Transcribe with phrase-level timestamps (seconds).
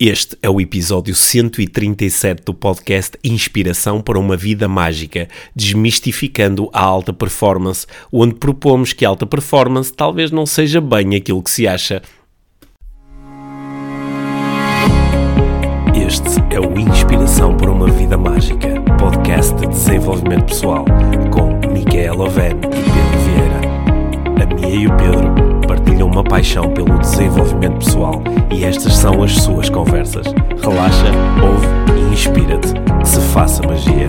[0.00, 7.12] Este é o episódio 137 do podcast Inspiração para uma Vida Mágica, desmistificando a alta
[7.12, 12.00] performance, onde propomos que a alta performance talvez não seja bem aquilo que se acha.
[15.92, 20.84] Este é o Inspiração para uma Vida Mágica, podcast de desenvolvimento pessoal,
[21.32, 24.44] com Micaela Oven e Pedro Vieira.
[24.44, 25.47] A Mia e o Pedro
[25.98, 28.22] partilham uma paixão pelo desenvolvimento pessoal
[28.54, 30.26] e estas são as suas conversas.
[30.62, 31.06] Relaxa,
[31.42, 31.66] ouve
[31.98, 32.68] e inspira-te.
[33.00, 34.08] Que se faça magia.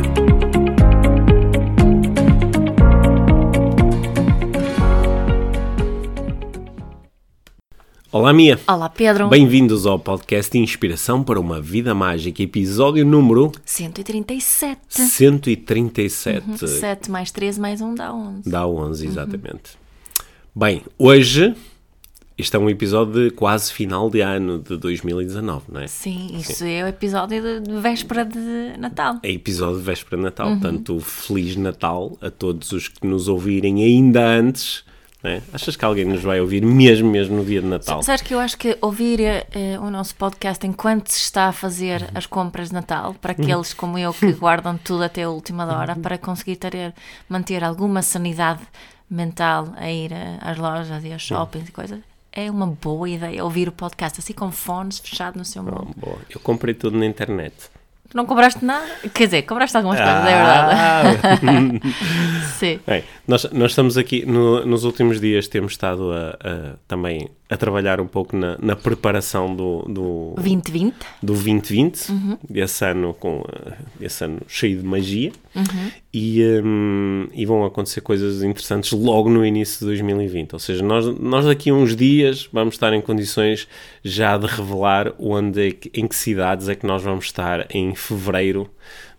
[8.11, 8.59] Olá, Mia.
[8.67, 9.29] Olá, Pedro.
[9.29, 14.79] Bem-vindos ao podcast Inspiração para uma Vida Mágica, episódio número 137.
[14.89, 16.67] 137.
[16.67, 18.49] 7 mais 13 mais 1 dá 11.
[18.49, 19.79] Dá 11, exatamente.
[20.55, 21.55] Bem, hoje
[22.39, 25.87] este é um episódio de quase final de ano de 2019, não é?
[25.87, 29.17] Sim, isso é o episódio de, véspera de Natal.
[29.21, 33.83] É episódio de véspera de Natal, portanto, Feliz Natal a todos os que nos ouvirem
[33.83, 34.85] ainda antes.
[35.21, 35.41] É?
[35.51, 38.01] Achas que alguém nos vai ouvir mesmo, mesmo no dia de Natal?
[38.03, 42.09] Sabes que eu acho que ouvir eh, o nosso podcast enquanto se está a fazer
[42.15, 45.93] as compras de Natal, para aqueles como eu que guardam tudo até a última hora,
[45.93, 46.93] para conseguir ter,
[47.27, 48.61] manter alguma sanidade
[49.09, 51.99] mental a ir eh, às lojas e aos shoppings e coisas,
[52.31, 55.89] é uma boa ideia ouvir o podcast assim com fones fechado no seu mundo.
[55.97, 56.17] Boa.
[56.29, 57.53] Eu comprei tudo na internet.
[58.11, 58.87] Não compraste nada?
[59.13, 61.03] Quer dizer, compraste algumas coisas, é Ah.
[61.03, 61.81] verdade.
[62.57, 62.79] Sim.
[62.87, 67.55] Bem, nós, nós estamos aqui, no- nos últimos dias temos estado a, a- também a
[67.55, 70.95] trabalhar um pouco na, na preparação do, do, 2020.
[71.21, 72.07] do 2020,
[72.49, 73.43] desse ano com
[74.01, 75.31] esse ano cheio de magia
[76.13, 80.53] e, hum, e vão acontecer coisas interessantes logo no início de 2020.
[80.53, 83.67] Ou seja, nós, nós daqui a uns dias vamos estar em condições
[84.03, 87.93] já de revelar onde é que- em que cidades é que nós vamos estar em
[87.95, 88.69] fevereiro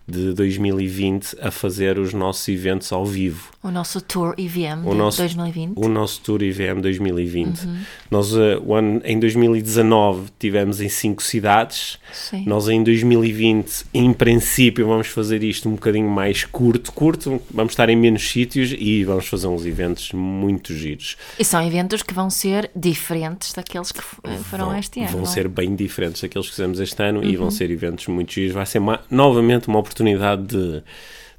[0.07, 4.97] de 2020 a fazer os nossos eventos ao vivo O nosso Tour IVM o de
[4.97, 5.73] nosso, 2020.
[5.77, 7.61] o nosso Tour IVM 2020.
[8.09, 11.97] Nós, eh, o ano, em 2019, tivemos em cinco cidades.
[12.11, 12.43] Sim.
[12.45, 17.41] Nós, em 2020, em princípio, vamos fazer isto um bocadinho mais curto, curto.
[17.51, 21.15] Vamos estar em menos sítios e vamos fazer uns eventos muito giros.
[21.39, 25.09] E são eventos que vão ser diferentes daqueles que eh, foram Vão- este ano.
[25.09, 25.31] Vão não é?
[25.31, 28.53] ser bem diferentes daqueles que fizemos este ano e vão ser eventos muito giros.
[28.53, 30.83] Vai ser uma- novamente uma oportunidade de,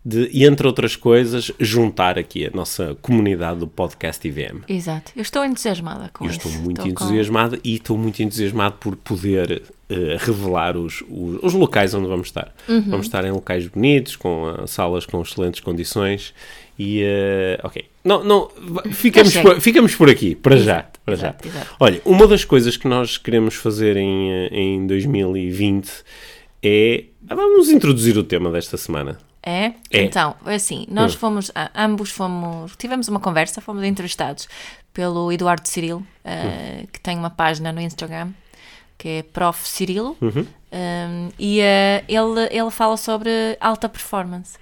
[0.05, 4.63] de, e entre outras coisas, juntar aqui a nossa comunidade do podcast IVM.
[4.69, 5.13] Exato.
[5.17, 6.47] Eu estou entusiasmada com Eu isso.
[6.47, 11.53] estou muito com- entusiasmado e estou muito entusiasmado por poder eh, revelar os, os, os
[11.55, 12.53] locais onde vamos estar.
[12.69, 12.83] Uhum.
[12.83, 16.35] Vamos estar em locais bonitos, com ah, salas com excelentes condições
[16.79, 17.85] e, eh, ok.
[18.05, 20.85] Não, não, va- ficamos, por, ficamos por aqui, para já.
[21.05, 21.55] Para exato, já.
[21.55, 21.77] exato.
[21.79, 25.89] Olha, uma das coisas que nós queremos fazer em, em 2020
[26.63, 27.05] é...
[27.29, 29.19] ah, Vamos introduzir o tema desta semana.
[29.43, 29.73] É?
[29.91, 30.03] É.
[30.05, 31.19] Então, assim, nós Hum.
[31.19, 34.49] fomos, a- ambos fomos, tivemos uma conversa, fomos entrevistados
[34.95, 38.31] pelo Eduardo Cirilo, eh, que tem uma página no Instagram,
[38.97, 39.67] que é Prof.
[39.69, 44.57] Cirilo, um, e eh, ele, ele fala sobre alta performance.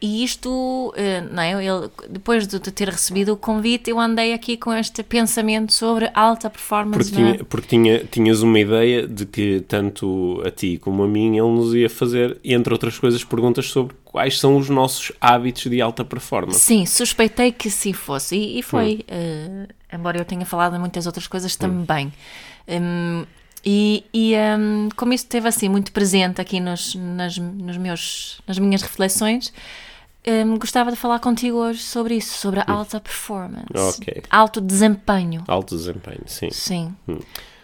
[0.00, 1.52] E isto, eh, não é?
[1.52, 6.50] Ele, depois de, ter recebido o convite, eu andei aqui com este pensamento sobre alta
[6.50, 7.10] performance.
[7.10, 7.32] Porque, é?
[7.32, 11.48] tinha, porque tinha, tinhas uma ideia de que tanto a ti como a mim ele
[11.48, 16.04] nos ia fazer, entre outras coisas, perguntas sobre quais são os nossos hábitos de alta
[16.04, 16.60] performance.
[16.60, 18.36] Sim, suspeitei que sim fosse.
[18.36, 18.96] E, e foi.
[18.96, 19.04] Hum.
[19.08, 22.12] eh, embora eu tenha falado de muitas outras coisas também.
[22.68, 23.24] Hum,
[23.64, 28.58] e e hum, como isso esteve assim muito presente aqui nos, nas, nos meus, nas
[28.58, 29.52] minhas reflexões,
[30.26, 33.66] hum, gostava de falar contigo hoje sobre isso, sobre a alta performance.
[33.74, 33.88] Hum.
[33.88, 34.22] Ok.
[34.30, 35.44] Alto desempenho.
[35.46, 36.50] Alto desempenho, sim.
[36.50, 36.96] Sim.
[37.08, 37.18] Hum.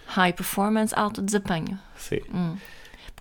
[0.07, 1.79] High performance, alto desempenho.
[1.97, 2.21] sim.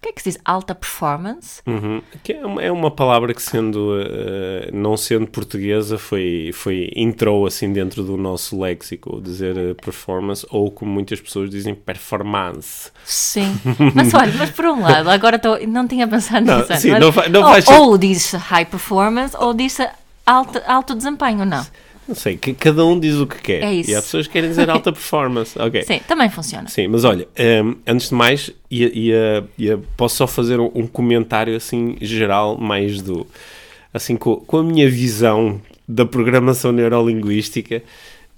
[0.01, 1.61] Porquê é que se diz alta performance?
[1.67, 2.01] Uhum.
[2.23, 7.45] Que é, uma, é uma palavra que, sendo eh, não sendo portuguesa, foi, foi entrou
[7.45, 12.89] assim dentro do nosso léxico, dizer eh, performance, ou como muitas pessoas dizem, performance.
[13.05, 13.55] Sim.
[13.93, 16.71] Mas olha, mas por um lado, agora estou, não tinha pensado Não, nisso.
[16.73, 19.77] antes, sim, mas- não não ou, sen- ou diz high performance ou diz
[20.25, 21.63] alto, alto desempenho, não.
[22.07, 23.63] Não sei, que cada um diz o que quer.
[23.63, 23.89] É isso.
[23.91, 25.57] E há pessoas que querem dizer alta performance.
[25.57, 25.83] Ok.
[25.83, 26.67] Sim, também funciona.
[26.67, 27.27] Sim, mas olha,
[27.63, 32.57] hum, antes de mais, ia, ia- ia- posso só fazer um, um comentário assim geral,
[32.57, 33.25] mais do
[33.93, 37.81] assim com, com a minha visão da programação neurolinguística.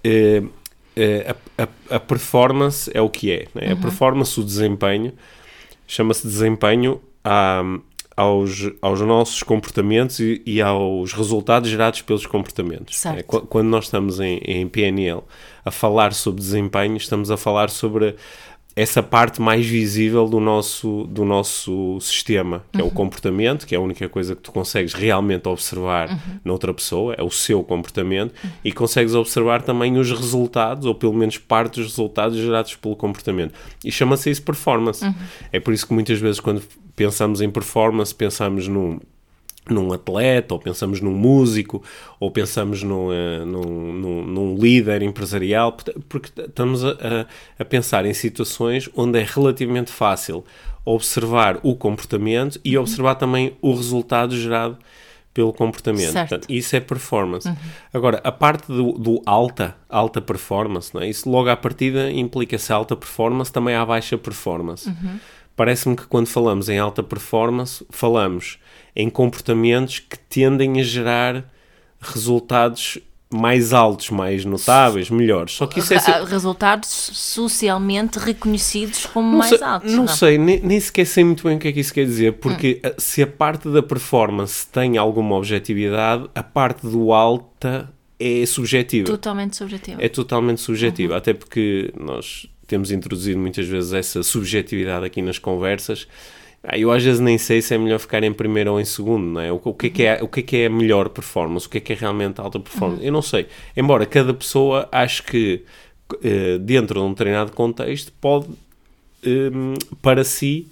[0.04, 0.44] eh,
[0.96, 3.72] eh, a, a- a performance é o que é, né?
[3.72, 5.12] a performance, o desempenho,
[5.88, 7.64] chama-se desempenho à-
[8.16, 12.96] aos, aos nossos comportamentos e, e aos resultados gerados pelos comportamentos.
[13.20, 15.22] É, qu- quando nós estamos em, em PNL
[15.66, 18.16] a falar sobre desempenho, estamos a falar sobre
[18.76, 22.82] essa parte mais visível do nosso, do nosso sistema, que uhum.
[22.82, 22.94] é o uhum.
[22.94, 26.40] comportamento, que é a única coisa que tu consegues realmente observar uhum.
[26.44, 28.50] noutra pessoa, é o seu comportamento, uhum.
[28.64, 33.54] e consegues observar também os resultados, ou pelo menos parte dos resultados gerados pelo comportamento.
[33.86, 35.06] E chama-se isso performance.
[35.06, 35.14] Uhum.
[35.52, 36.64] É por isso que muitas vezes quando
[36.96, 39.00] pensamos em performance, pensamos num
[39.70, 41.82] num atleta, ou pensamos num músico,
[42.20, 45.76] ou pensamos num, uh, num, num, num, líder empresarial,
[46.10, 46.96] porque estamos a,
[47.58, 50.44] a, pensar em situações onde é relativamente fácil
[50.86, 52.84] observar o comportamento e uhum.
[52.84, 54.78] observar também o resultado gerado
[55.34, 56.14] pelo comportamento.
[56.14, 57.48] Portanto, isso é performance.
[57.48, 57.56] Uhum.
[57.94, 61.10] Agora, a parte do, do, alta, alta performance, não é?
[61.10, 64.88] isso logo à partida implica-se alta performance, também há baixa performance.
[64.88, 65.20] Uhum.
[65.56, 68.60] Parece-me que quando falamos em alta performance, falamos
[68.96, 71.46] em comportamentos que tendem a gerar
[72.00, 73.00] resultados
[73.34, 75.54] mais altos, mais notáveis, melhores.
[75.54, 76.24] Só que isso é ser...
[76.24, 79.92] resultados socialmente reconhecidos como não mais sei, altos.
[79.92, 82.06] Não, não, sei, nem, nem sequer sei muito bem o que é que isso quer
[82.06, 82.90] dizer, porque hum.
[82.98, 89.08] se a parte da performance tem alguma objetividade, a parte do alta é subjetiva.
[89.08, 90.04] Totalmente subjetiva.
[90.04, 91.18] É totalmente subjetiva, uhum.
[91.18, 96.08] até porque nós temos introduzido muitas vezes essa subjetividade aqui nas conversas
[96.66, 99.26] ah, eu às vezes nem sei se é melhor ficar em primeiro ou em segundo,
[99.26, 99.52] não é?
[99.52, 101.68] O, o, que, é que é, o que é que é a melhor performance?
[101.68, 103.02] O que é que é realmente alta performance?
[103.02, 103.08] Uhum.
[103.08, 103.48] Eu não sei.
[103.76, 105.66] Embora cada pessoa acho que
[106.14, 108.48] uh, dentro de um determinado contexto pode,
[109.26, 110.70] um, para si,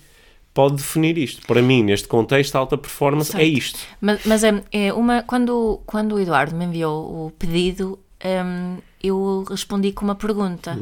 [0.53, 1.45] pode definir isto.
[1.45, 3.43] Para mim, neste contexto, alta performance é certo.
[3.43, 3.79] é isto.
[3.99, 9.43] Mas, mas é, é, uma, quando, quando o Eduardo me enviou o pedido, um, eu
[9.49, 10.77] respondi com uma pergunta.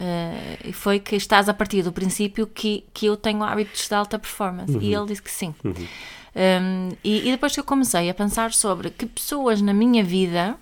[0.00, 3.94] Uh, e foi que estás a partir do princípio que, que eu tenho hábitos de
[3.94, 4.72] alta performance.
[4.72, 4.80] Uhum.
[4.80, 5.54] E ele disse que sim.
[5.62, 5.74] Uhum.
[5.74, 10.56] Um, e, e, depois que eu comecei a pensar sobre que pessoas na minha vida,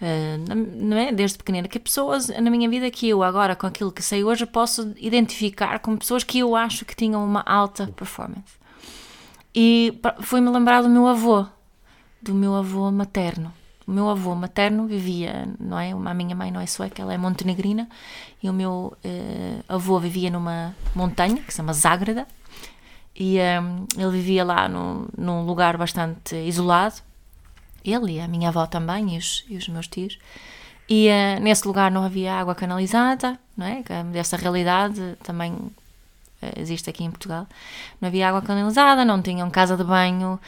[0.00, 1.10] uh, não é?
[1.10, 4.46] Desde pequenina, que pessoas na minha vida que eu agora, com aquilo que sei hoje,
[4.46, 8.54] posso identificar como pessoas que eu acho que tinham uma alta performance.
[9.52, 11.44] E foi-me lembrar do meu avô,
[12.22, 13.52] do meu avô materno
[13.86, 15.92] o meu avô materno vivia, não é?
[15.92, 17.88] A minha mãe não é sueca, ela é montenegrina,
[18.42, 22.26] e o meu uh, avô vivia numa montanha que se chama Zágrada,
[23.14, 26.96] e um, ehm, ele vivia lá no, num lugar bastante isolado,
[27.84, 30.18] ele e a minha avó também, e os, e os meus tios,
[30.88, 33.82] e uh, nesse lugar não havia água canalizada, não é?
[34.12, 35.70] Dessa realidade também
[36.56, 37.46] existe aqui em Portugal.
[38.00, 40.38] Não havia água canalizada, não tinham casa de banho,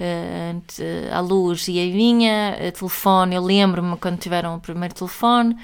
[0.00, 5.56] uh, a luz e vinha, a telefone, eu lembro-me quando tiveram o primeiro telefone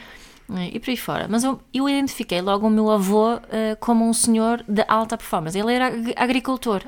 [0.73, 1.27] e por aí fora.
[1.29, 3.41] Mas eu, eu identifiquei logo o meu avô uh,
[3.81, 5.59] como um senhor de alta performance.
[5.59, 6.83] Ele era agricultor,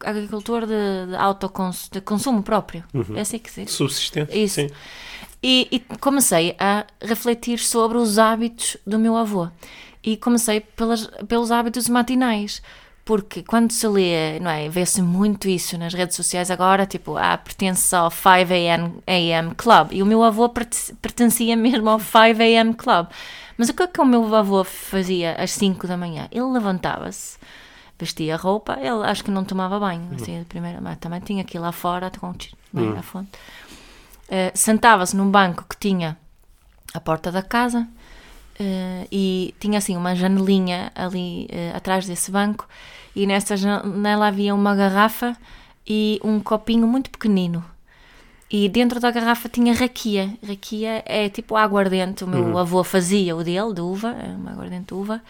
[0.00, 2.82] agricultor de, de autoconsumo, de consumo próprio.
[2.92, 3.16] Uhum.
[3.16, 3.72] É assim que se diz.
[3.72, 4.36] Subsistente.
[4.36, 4.56] Isso.
[4.56, 4.70] Sim.
[5.42, 9.48] E, e comecei a refletir sobre os hábitos do meu avô.
[10.02, 12.62] E comecei pelas, pelos hábitos matinais
[13.04, 17.36] porque quando se lê, não é, vê-se muito isso nas redes sociais agora, tipo, ah,
[17.36, 18.94] pertence ao 5 a.m.
[19.06, 22.74] AM Club, e o meu avô pertencia mesmo ao 5 a.m.
[22.74, 23.08] Club.
[23.58, 26.28] Mas o que é que o meu avô fazia às 5 da manhã?
[26.32, 27.38] Ele levantava-se,
[27.98, 31.58] vestia roupa, ele acho que não tomava banho, assim, de primeira, mas também tinha que
[31.58, 32.34] ir lá fora, com
[32.72, 33.02] bem, uhum.
[33.02, 33.30] fonte.
[34.28, 36.16] Uh, Sentava-se num banco que tinha
[36.94, 37.86] a porta da casa,
[38.58, 42.68] Uh, e tinha assim uma janelinha ali uh, atrás desse banco.
[43.14, 45.36] E nessa janela havia uma garrafa
[45.86, 47.64] e um copinho muito pequenino.
[48.50, 50.30] E dentro da garrafa tinha raquia.
[50.46, 52.22] Raquia é tipo aguardente.
[52.22, 52.58] O meu uhum.
[52.58, 55.20] avô fazia o dele de uva é uma aguardente de uva.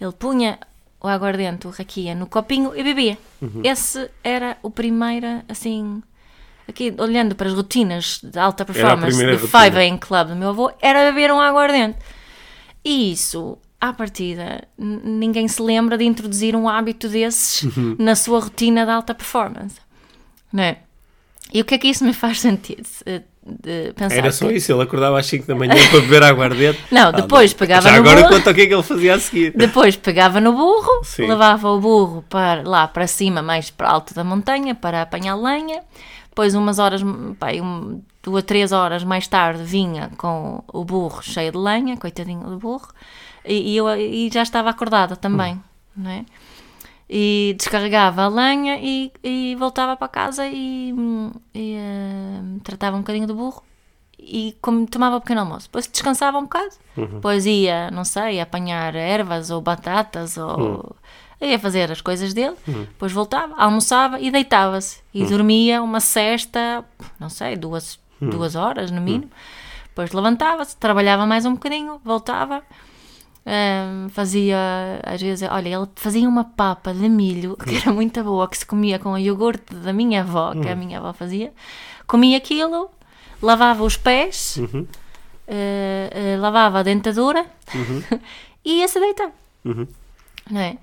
[0.00, 0.58] Ele punha
[1.00, 3.18] o aguardente, o raquia no copinho e bebia.
[3.40, 3.62] Uhum.
[3.64, 6.02] esse era o primeiro assim
[6.68, 10.72] aqui olhando para as rotinas de alta performance do Five AM Club do meu avô
[10.82, 11.98] era beber um aguardente
[12.84, 17.96] e isso, à partida, ninguém se lembra de introduzir um hábito desses uhum.
[17.98, 19.76] na sua rotina de alta performance.
[20.52, 20.78] Não é?
[21.52, 22.82] E o que é que isso me faz sentir?
[23.50, 24.54] De pensar Era só que...
[24.54, 26.78] isso, ele acordava às 5 da manhã para beber aguardente.
[26.90, 28.34] Não, depois ah, pegava Já no agora burro.
[28.34, 29.52] conta o que é que ele fazia a seguir.
[29.56, 31.26] Depois pegava no burro, Sim.
[31.26, 35.80] levava o burro para, lá para cima, mais para alto da montanha, para apanhar lenha.
[36.28, 37.02] Depois, umas horas,
[37.38, 42.44] pá, um, duas, três horas mais tarde, vinha com o burro cheio de lenha, coitadinho
[42.48, 42.88] do burro,
[43.44, 45.60] e, e eu e já estava acordada também, hum.
[45.96, 46.24] não é?
[47.10, 53.34] E descarregava a lenha e, e voltava para casa e, uh, tratava um bocadinho do
[53.34, 53.62] burro
[54.18, 55.68] e como, tomava um pequeno almoço.
[55.68, 57.06] Depois descansava um bocado, uhum.
[57.06, 60.58] depois ia, não sei, apanhar ervas ou batatas ou.
[60.58, 60.82] Uhum
[61.40, 62.84] ia fazer as coisas dele, uhum.
[62.84, 65.00] depois voltava, almoçava e deitava-se.
[65.14, 65.28] E uhum.
[65.28, 66.84] dormia uma cesta,
[67.18, 68.30] não sei, duas, uhum.
[68.30, 69.30] duas horas no mínimo.
[69.88, 72.62] Depois levantava-se, trabalhava mais um bocadinho, voltava.
[73.46, 74.58] Hum, fazia,
[75.02, 78.66] às vezes, olha, ele fazia uma papa de milho que era muito boa, que se
[78.66, 81.52] comia com o iogurte da minha avó, que a minha avó fazia.
[82.06, 82.90] Comia aquilo,
[83.42, 84.86] lavava os pés, Uhum.
[85.46, 87.46] eh, eh, lavava a dentadura
[88.64, 89.30] e ia-se deitar.
[89.64, 89.86] Uhum.
[90.50, 90.76] Não é?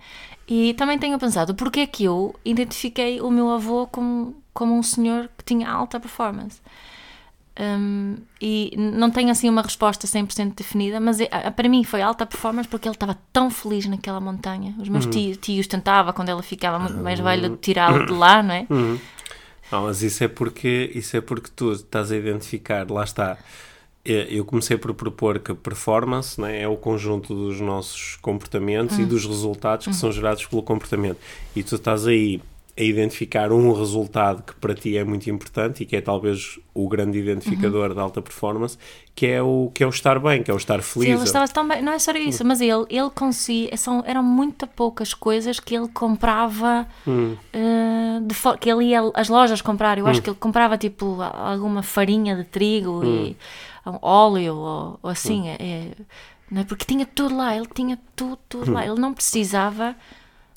[0.48, 4.84] E também tenho pensado, porque é que eu identifiquei o meu avô como, como um
[4.84, 6.60] senhor que tinha alta performance?
[7.58, 12.26] Hum, e não tenho assim uma resposta 100% definida, mas a- para mim foi alta
[12.26, 14.76] performance porque ele estava tão feliz naquela montanha.
[14.78, 18.54] Os meus tios, tios tentavam, quando ela ficava muito mais velha, tirá-lo de lá, não
[18.54, 18.66] é?
[19.72, 23.38] Não, mas isso é porque isso é porque tu estás a identificar, lá está.
[24.04, 29.00] Eh, Eu comecei por propor que a performance né, é o conjunto dos nossos comportamentos
[29.00, 31.18] e dos resultados que são gerados pelo comportamento.
[31.56, 32.42] E tu estás aí
[32.78, 36.90] a identificar um resultado que para ti é muito importante e que é talvez o
[36.90, 38.78] grande identificador da alta performance,
[39.16, 41.14] que é o que é o estar bem, que é o estar Sim, feliz.
[41.16, 44.68] ele estava tão bem, não é só isso, mas ele, ele conseguia, são, eram muito
[44.68, 46.86] poucas coisas que ele comprava,
[47.54, 49.98] eh, de fo- que ele ia às lojas comprar.
[49.98, 53.38] Eu acho que ele comprava tipo alguma farinha de trigo e
[53.86, 55.92] um óleo ou, ou assim, é- é,
[56.52, 56.64] não é?
[56.66, 59.96] porque tinha tudo lá, ele tinha tudo, tudo lá, ele não precisava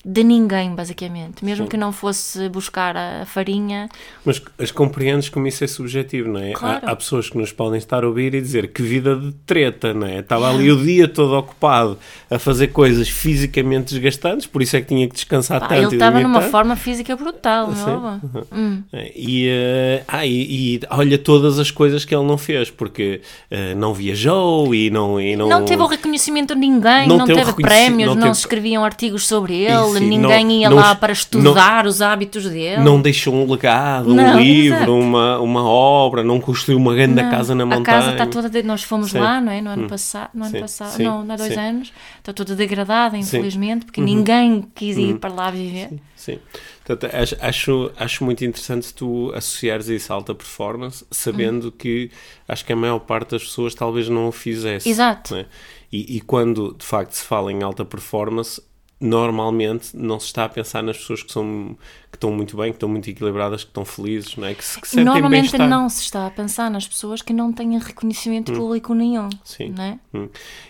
[0.05, 3.89] de ninguém, basicamente, mesmo que não fosse buscar a farinha.
[4.23, 6.53] Mas as compreendes como isso é subjetivo, não é?
[6.53, 6.85] Claro.
[6.87, 9.93] Há, há pessoas que nos podem estar a ouvir e dizer que vida de treta,
[9.93, 10.19] não é?
[10.19, 11.97] Estava ali o dia todo ocupado
[12.31, 15.81] a fazer coisas fisicamente desgastantes, por isso é que tinha que descansar Pá, tanto.
[15.87, 17.81] ele estava numa forma física brutal, Sim.
[17.91, 18.45] avô.
[18.53, 18.81] Hum.
[18.93, 23.21] É, E, eh, ah, e, e olha todas as coisas que ele não fez, porque
[23.51, 25.19] eh, não viajou e não.
[25.19, 28.21] E não, Não teve o reconhecimento de ninguém, Não não, teve teve prémios, não não,
[28.23, 32.01] teve- se escreviam artigos sobre ele, E ninguém não- ia não- lá para estudar os
[32.01, 32.83] hábitos dele.
[32.83, 34.95] não deixou um legado, um Não, livro, exato.
[34.95, 37.83] uma, uma obra, não construiu uma grande Não, casa na A montanha.
[37.83, 38.49] casa está toda.
[38.49, 39.17] de- Nós fomos Sim.
[39.17, 39.21] Hum.
[39.21, 39.61] lá, não é?
[39.61, 40.29] No ano passado.
[40.33, 41.59] No ano Sim, passado sim, não, há dois sim.
[41.59, 41.69] Uhum.
[41.69, 41.93] anos.
[42.17, 45.89] Está toda degradada, infelizmente, porque ninguém quis ir para lá viver.
[46.15, 46.37] Sim.
[46.85, 51.71] Portanto, acho, acho, muito interessante tu associares isso à alta performance, sabendo Uhum.
[51.71, 52.11] que
[52.47, 54.89] acho que a maior parte das pessoas talvez não o fizesse.
[54.89, 55.33] Exato.
[55.33, 55.45] não é?
[55.91, 58.61] E, e quando de facto se fala em alta performance,
[58.99, 61.77] normalmente não se está a pensar nas pessoas que, são,
[62.11, 64.53] que estão muito bem, que estão muito equilibradas, que estão felizes, não é?
[64.53, 65.69] que se que sentem Normalmente bem-estar.
[65.69, 69.27] não se está a pensar nas pessoas que não têm reconhecimento público nenhum.
[69.27, 69.29] Hum.
[69.43, 69.73] Sim.
[69.75, 69.99] Não é?
[70.13, 70.27] Hum.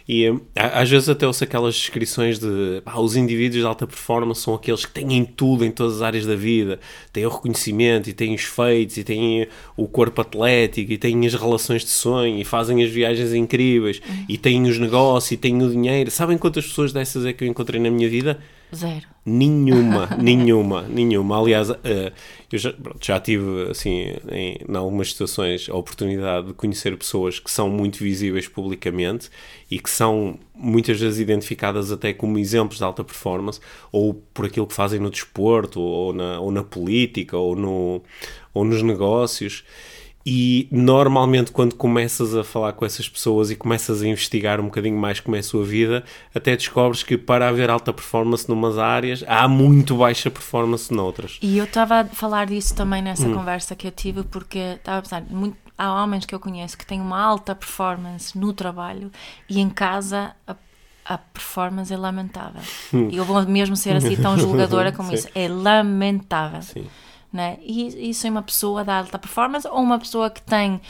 [0.08, 4.42] E hum, às vezes até ouço aquelas descrições de pá, os indivíduos de alta performance
[4.42, 6.80] são aqueles que têm tudo em todas as áreas da vida,
[7.12, 11.34] têm o reconhecimento e têm os feitos e têm o corpo atlético e têm as
[11.34, 15.70] relações de sonho e fazem as viagens incríveis e têm os negócios e têm o
[15.72, 16.12] dinheiro.
[16.12, 18.19] Sabem quantas pessoas dessas é que eu encontrei na minha vida?
[18.76, 19.08] Zero.
[19.26, 21.40] Nenhuma, nenhuma, nenhuma.
[21.40, 22.12] Aliás, eh,
[22.52, 27.40] eu já, pronto, já tive, assim, em, em algumas situações, a oportunidade de conhecer pessoas
[27.40, 29.30] que são muito visíveis publicamente
[29.72, 33.60] e que são muitas vezes identificadas até como exemplos de alta performance,
[33.92, 38.04] ou por aquilo que fazem no desporto, ou na, ou na política, ou, no,
[38.54, 39.64] ou nos negócios.
[40.26, 44.98] E normalmente, quando começas a falar com essas pessoas e começas a investigar um bocadinho
[44.98, 46.04] mais como é a sua vida,
[46.36, 51.40] até descobres que para haver alta performance numas áreas, há muito baixa performance noutras.
[51.42, 53.34] E eu estava a falar disso também nessa Hum.
[53.34, 56.86] conversa que eu tive, porque estava a pensar, muito, há homens que eu conheço que
[56.86, 59.10] têm uma alta performance no trabalho
[59.50, 60.56] e em casa a,
[61.06, 62.62] a performance é lamentável.
[63.10, 65.16] E eu vou mesmo ser assim tão julgadora como Hum.
[65.16, 65.18] Sim.
[65.18, 65.30] isso.
[65.34, 66.62] É lamentável.
[66.62, 66.86] Sim.
[67.32, 67.58] Né?
[67.62, 70.82] E isso é uma pessoa da alta performance ou uma pessoa que tem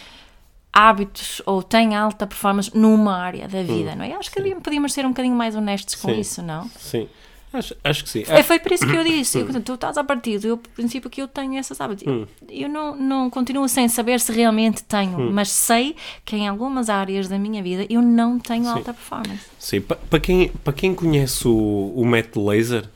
[0.72, 4.14] hábitos ou tem alta performance numa área da vida, não é?
[4.14, 6.14] Acho que podíamos ser um bocadinho mais honestos com Hum.
[6.16, 6.20] Sim.
[6.22, 6.70] isso, não?
[6.78, 7.10] Sim.
[7.52, 8.24] Acho, acho que sim.
[8.28, 9.40] É, foi por isso que eu disse.
[9.40, 12.06] Eu, tu estás a partir do princípio que eu tenho essas hábitos.
[12.08, 12.28] Hum.
[12.48, 15.32] Eu, não, não continuo sem saber se realmente tenho, Hum.
[15.34, 19.42] mas sei que em algumas áreas da minha vida eu não tenho alta performance.
[19.58, 22.88] Sim, para quem, para quem conhece o, o método laser,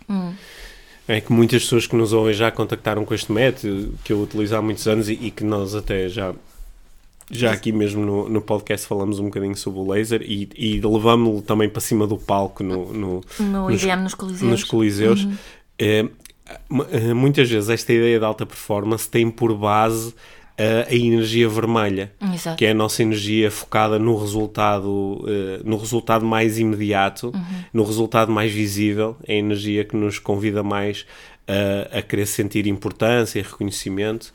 [1.07, 4.55] é que muitas pessoas que nos ouvem já contactaram com este método, que eu utilizo
[4.55, 6.33] há muitos anos e, e que nós até já,
[7.29, 11.41] já aqui mesmo no, no podcast falamos um bocadinho sobre o laser e, e levámos-lo
[11.41, 14.49] também para cima do palco no, no, No nos, IBM nos Coliseus.
[14.51, 15.27] nos coliseus.
[15.77, 16.03] É,
[16.69, 20.13] mu- eh, muitas vezes esta ideia de alta performance tem por base
[20.57, 22.57] eh, a energia vermelha Exato.
[22.57, 27.31] que é a nossa energia focada no resultado, eh, no resultado mais imediato,
[27.73, 31.05] no resultado mais visível, é a energia que nos convida mais
[31.47, 34.31] a- a querer sentir importância e reconhecimento.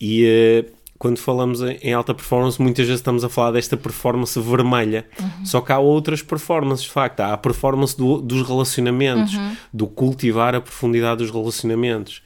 [0.00, 0.64] E eh,
[0.98, 5.06] quando falamos em alta performance, muitas vezes estamos a falar desta performance vermelha.
[5.44, 7.20] Só que há outras performances, de facto.
[7.20, 9.34] Há a performance do- dos relacionamentos,
[9.72, 12.20] do cultivar a profundidade dos relacionamentos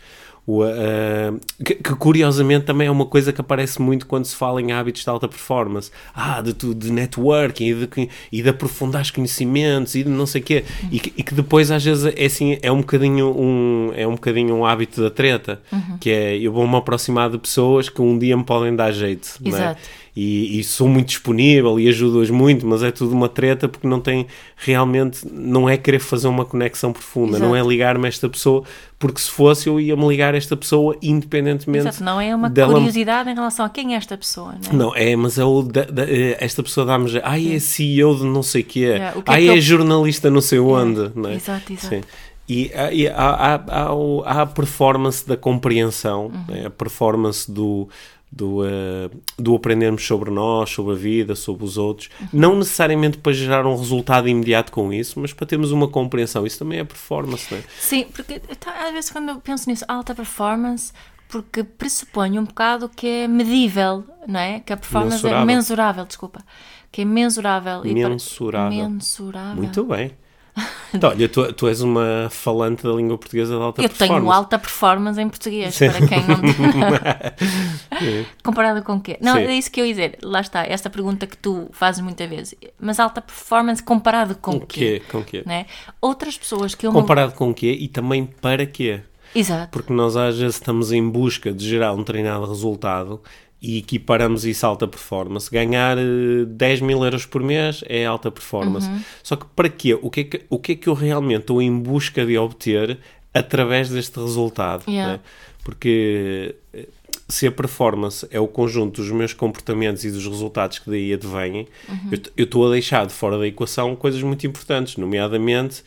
[0.45, 4.61] O, uh, que, que, curiosamente também é uma coisa que aparece muito quando se fala
[4.61, 5.91] em hábitos de alta performance.
[6.15, 10.41] Ah, de, de networking e de, e de aprofundar os conhecimentos e de não sei
[10.41, 10.65] o quê.
[10.83, 10.89] Uhum.
[10.91, 14.13] E, que, e que depois às vezes é assim, é um bocadinho um, é um,
[14.13, 15.99] bocadinho um hábito da treta, uhum.
[15.99, 19.39] que é eu vou-me aproximar de pessoas que um dia me podem dar jeito.
[19.45, 19.63] Exato.
[19.63, 19.77] Não é?
[20.15, 23.99] E, e, sou muito disponível e ajudo-as muito, mas é tudo uma treta porque não
[23.99, 24.27] tem
[24.57, 27.47] realmente, não é querer fazer uma conexão profunda, Exato.
[27.47, 28.63] não é ligar-me a esta pessoa,
[28.99, 31.89] porque se fosse eu ia-me ligar a esta pessoa independentemente.
[31.89, 32.75] Exato, não é uma dela...
[32.75, 34.77] curiosidade em relação a quem é esta pessoa, não é?
[34.77, 36.05] Não, é, mas é o, da, da,
[36.39, 39.57] esta pessoa dá-me, ai é CEO de não sei quê, yeah, o que, ai é,
[39.57, 41.13] é, jornalista não sei onde, yeah.
[41.17, 41.35] não é?
[41.37, 41.95] Exato, exato.
[41.95, 42.03] Sim.
[42.49, 43.89] E, e há, há, há,
[44.27, 46.45] há, a performance da compreensão, uhum.
[46.49, 46.67] né?
[46.67, 47.89] a performance do,
[48.33, 52.29] do, uh, do aprendermos sobre nós, sobre a vida, sobre os outros, uhum.
[52.33, 56.47] não necessariamente para gerar um resultado imediato com isso, mas para termos uma compreensão.
[56.47, 57.65] Isso também é performance, não é?
[57.79, 60.93] Sim, porque tá, às vezes quando eu penso nisso, alta performance,
[61.29, 64.61] porque pressupõe um bocado que é medível, não é?
[64.61, 65.43] Que a performance é mensurável.
[65.43, 66.45] é mensurável, desculpa.
[66.91, 67.83] Que é mensurável.
[67.85, 67.99] Mensurável.
[67.99, 68.89] E para...
[68.89, 69.57] Mensurável.
[69.57, 70.13] Muito bem.
[70.95, 74.13] Então, olha, tu, tu, és uma falante da língua portuguesa de alta eu performance.
[74.13, 75.89] Eu tenho alta performance em português, Sim.
[75.89, 76.37] para quem não.
[78.45, 79.17] Comparado com o quê?
[79.19, 79.45] Não, Sim.
[79.45, 80.19] é isso que eu ia dizer.
[80.23, 82.55] Lá está, esta pergunta que tu fazes muitas vezes.
[82.79, 85.01] Mas alta performance comparado com o quê?
[85.01, 85.03] quê?
[85.11, 85.43] Com o quê?
[85.47, 85.65] Né?
[85.99, 86.93] Outras pessoas que eu.
[86.93, 89.01] Comparado com o quê e também para quê?
[89.35, 89.71] Exato.
[89.71, 93.23] Porque nós às vezes estamos em busca de gerar um determinado resultado
[93.63, 95.49] e equiparamos isso à alta performance.
[95.49, 98.89] Ganhar 10 eh, mil euros por mês é alta performance.
[98.89, 99.01] Uhum.
[99.23, 99.97] Só que para quê?
[100.03, 102.99] O que, é que, o que é que eu realmente estou em busca de obter
[103.33, 104.83] através deste resultado?
[104.89, 105.13] Yeah.
[105.13, 105.21] Né?
[105.63, 106.89] Porque eh,
[107.29, 111.69] se a performance é o conjunto dos meus comportamentos e dos resultados que daí advêm,
[111.89, 112.11] uhum.
[112.37, 115.85] eu estou a deixar de fora da equação coisas muito importantes, nomeadamente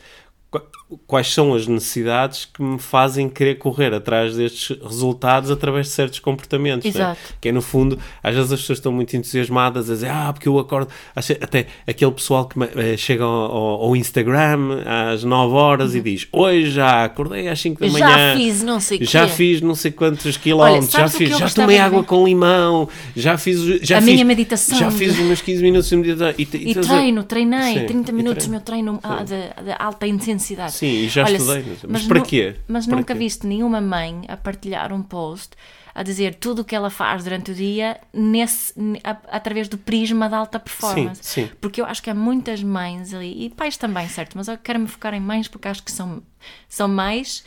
[1.06, 6.20] quais são as necessidades que me fazem querer correr atrás destes resultados através de certos
[6.20, 6.84] comportamentos.
[6.84, 6.90] Né?
[6.90, 7.20] Exato.
[7.20, 7.36] Né?
[7.40, 10.48] Que é, no fundo, às vezes as pessoas estão muito entusiasmadas a dizer, ah, porque
[10.48, 10.88] eu acordo.
[11.14, 15.98] Até aquele pessoal que eh, chega ao, ao, Instagram às 9 horas uhum.
[15.98, 18.06] e diz, hoje já acordei às 5 da manhã.
[18.06, 19.32] Já fiz não sei Já quê.
[19.32, 23.60] fiz não sei quantos quilómetros, Olha, já fiz, já tomei água com limão, já fiz.
[23.82, 24.78] Já a fiz, minha meditação.
[24.78, 26.34] Já fiz os meus 15 minutos de meditação.
[26.38, 28.50] E, e, e treino, treinei, Sim, 30 minutos, treino.
[28.52, 30.75] meu treino ah, de, de alta intensidade.
[30.76, 31.64] Sim, e já Olha, estudei.
[31.66, 32.56] Mas, mas para quê?
[32.68, 33.18] Mas para nunca quê?
[33.18, 35.50] viste nenhuma mãe a partilhar um post
[35.94, 40.28] a dizer tudo o que ela faz durante o dia nesse, a, através do prisma
[40.28, 41.20] da alta performance.
[41.22, 41.52] Sim, sim.
[41.58, 44.36] Porque eu acho que há muitas mães ali, e pais também, certo?
[44.36, 46.22] Mas eu quero me focar em mães porque acho que são,
[46.68, 47.42] são mais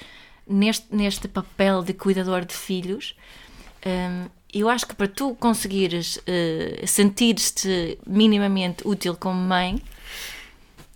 [0.47, 3.15] neste, neste papel de cuidador de filhos.
[3.85, 9.79] Um, eu acho que para tu conseguires uh, sentir-te minimamente útil como mãe,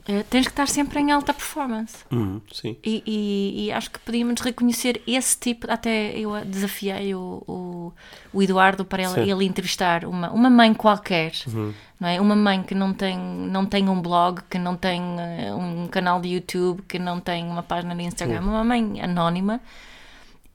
[0.08, 2.04] Uh, tens que estar sempre em alta performance.
[2.12, 2.76] Uhum, sim.
[2.84, 5.72] E, e, e, acho que podíamos reconhecer esse tipo.
[5.72, 7.94] Até eu desafiei o, o,
[8.34, 11.74] o Eduardo para ele, ele, entrevistar uma, uma mãe qualquer, uhum.
[11.98, 12.20] não é?
[12.20, 16.20] Uma mãe que não tem, não tem um blog, que não tem uh, um canal
[16.20, 18.50] de YouTube, que não tem uma página no Instagram, uhum.
[18.50, 19.62] uma mãe anónima.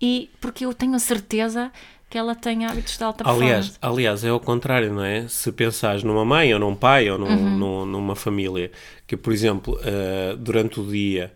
[0.01, 1.73] E porque eu tenho a certeza
[2.09, 3.79] que ela tem hábitos de alta aliás, performance.
[3.83, 5.29] Aliás, é o contrário, não é?
[5.29, 7.59] Se pensares numa mãe ou num pai ou num, uhum.
[7.59, 8.71] num, numa família
[9.07, 11.33] que, por exemplo, uh, durante o dia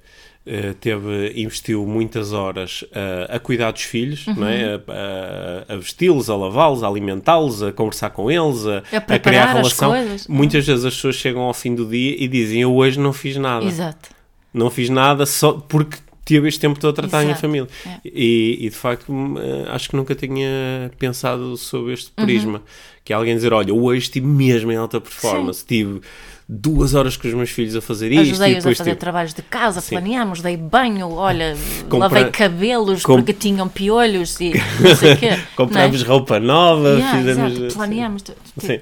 [0.46, 4.34] uh, teve, investiu muitas horas uh, a cuidar dos filhos, uhum.
[4.34, 4.76] não é?
[4.76, 4.82] Uhum.
[4.88, 9.18] A, a, a vesti-los, a lavá-los, a alimentá-los, a conversar com eles, a, a, a
[9.18, 9.92] criar relação.
[10.26, 13.36] Muitas vezes as pessoas chegam ao fim do dia e dizem: Eu hoje não fiz
[13.36, 13.66] nada.
[13.66, 14.08] Exato.
[14.54, 15.98] Não fiz nada só porque
[16.32, 17.22] tive este tempo todo a tratar Exato.
[17.22, 17.68] a minha família.
[17.86, 18.00] É.
[18.04, 22.24] E, e, de facto, hum, eh, acho que nunca tinha pensado sobre este uhum.
[22.24, 22.58] prisma.
[22.58, 22.64] Uhum.
[23.04, 25.66] Que é alguém dizer: Olha, hoje estive mesmo em alta performance, Sim.
[25.66, 26.00] tive
[26.48, 28.20] duas horas com os meus filhos a fazer isto.
[28.20, 28.96] Ajudei-os a fazer tive...
[28.96, 29.96] trabalhos de casa, Sim.
[29.96, 31.56] planeámos, dei banho, olha,
[31.88, 31.98] Compra...
[31.98, 35.38] lavei cabelos porque tinham piolhos e não sei o quê.
[35.56, 36.06] Comprámos é?
[36.06, 37.52] roupa nova, yeah, fizemos.
[37.52, 38.24] Exato, planeámos.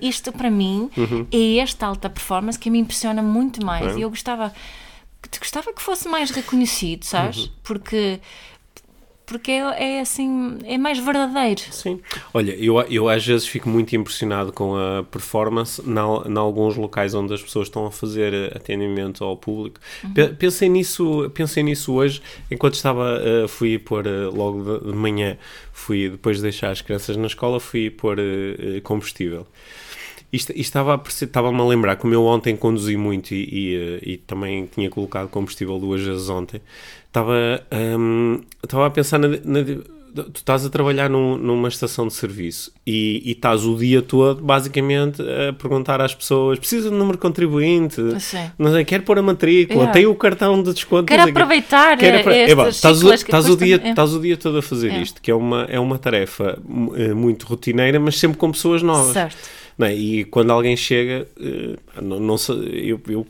[0.02, 1.26] Isto para mim uhum.
[1.30, 3.96] é esta alta performance que me impressiona muito mais.
[3.96, 4.52] E eu gostava
[5.30, 7.44] que gostava que fosse mais reconhecido, sabes?
[7.44, 7.50] Uhum.
[7.62, 8.20] Porque
[9.30, 11.60] porque é, é, assim, é mais verdadeiro.
[11.70, 12.00] Sim.
[12.34, 17.32] Olha, eu, eu às vezes fico muito impressionado com a performance em alguns locais onde
[17.32, 19.78] as pessoas estão a fazer atendimento ao público.
[20.02, 20.34] Uhum.
[20.34, 25.38] Pensei nisso, pensei nisso hoje, enquanto estava, uh, fui pôr uh, logo de, de, manhã,
[25.72, 29.46] fui depois de deixar as crianças na escola, fui pôr uh, combustível.
[30.32, 34.16] Isto, isto estava, estava-me a lembrar como eu ontem conduzi muito e, e, eh, e,
[34.18, 36.60] também tinha colocado combustível duas vezes ontem.
[37.08, 37.34] Estava,
[37.98, 39.64] um, estava a pensar na, na,
[40.14, 44.40] tu estás a trabalhar num- numa estação de serviço e, e estás o dia todo,
[44.42, 48.00] basicamente, a perguntar às pessoas: precisa de número de contribuinte?
[48.20, 48.50] Sim.
[48.56, 49.80] Não sei, quer pôr a matrícula?
[49.80, 49.92] Yeah.
[49.92, 51.06] Tem o cartão de desconto?
[51.06, 53.90] Quero aproveitar, Quero eh, apro- estás, o, estás, o dia, é.
[53.90, 55.02] estás o dia todo a fazer É.
[55.02, 59.12] isto, que é uma, é uma tarefa mu- muito rotineira, mas sempre com pessoas novas.
[59.12, 59.36] Certo.
[59.86, 59.94] É?
[59.94, 63.26] E quando alguém chega, eh, não, não sei, eu, eu,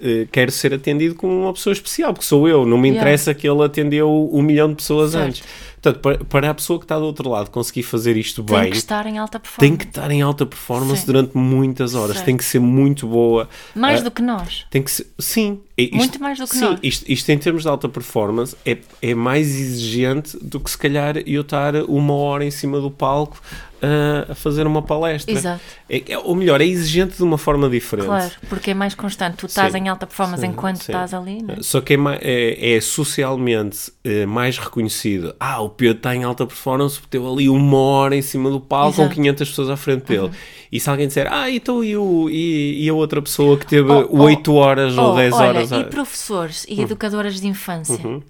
[0.00, 3.00] eh, quero ser atendido como uma pessoa especial, porque sou eu, não me Yeah.
[3.00, 5.26] interessa que ele atendeu um milhão de pessoas Certo.
[5.26, 5.42] antes.
[5.80, 8.76] Portanto, para, a pessoa que está do outro lado conseguir fazer isto Tem bem, que
[8.78, 9.68] estar em alta performance.
[9.68, 11.06] tem que estar em alta performance Sim.
[11.06, 12.24] durante muitas horas, Certo.
[12.24, 13.46] tem que ser muito boa.
[13.74, 14.64] Mais Ah, do que nós.
[14.70, 15.60] tem que ser, sim.
[15.76, 16.78] É Isto- Muito mais do que sim, nós.
[16.82, 21.18] Isto, isto em termos de alta performance é, é mais exigente do que se calhar
[21.26, 23.42] eu estar uma hora em cima do palco
[23.84, 25.32] ah, a fazer uma palestra.
[25.34, 25.60] Exato.
[25.88, 28.06] É, é- ou melhor, é exigente de uma forma diferente.
[28.06, 29.36] Claro, porque é mais constante.
[29.36, 29.78] Tu estás Sim.
[29.78, 30.92] em alta performance Sim, enquanto sim.
[30.92, 31.62] estás ali, não é?
[31.62, 35.34] Só que é, é- é socialmente eh, mais reconhecido.
[35.38, 38.60] Ah, o Pedro está em alta performance porque teve ali uma hora em cima do
[38.60, 39.08] palco com Exato.
[39.18, 39.22] Uhum.
[39.24, 40.30] 500 pessoas à frente dele.
[40.72, 43.90] E se alguém disser, ah, então e, o, e, e a outra pessoa que teve
[43.90, 45.70] Oh, oh, 8 horas ou Oh, 10 olha, horas?
[45.70, 45.84] E a- Hum.
[45.84, 48.04] professores e educadoras de infância.
[48.04, 48.20] Uhum.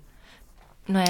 [0.87, 1.05] Não é?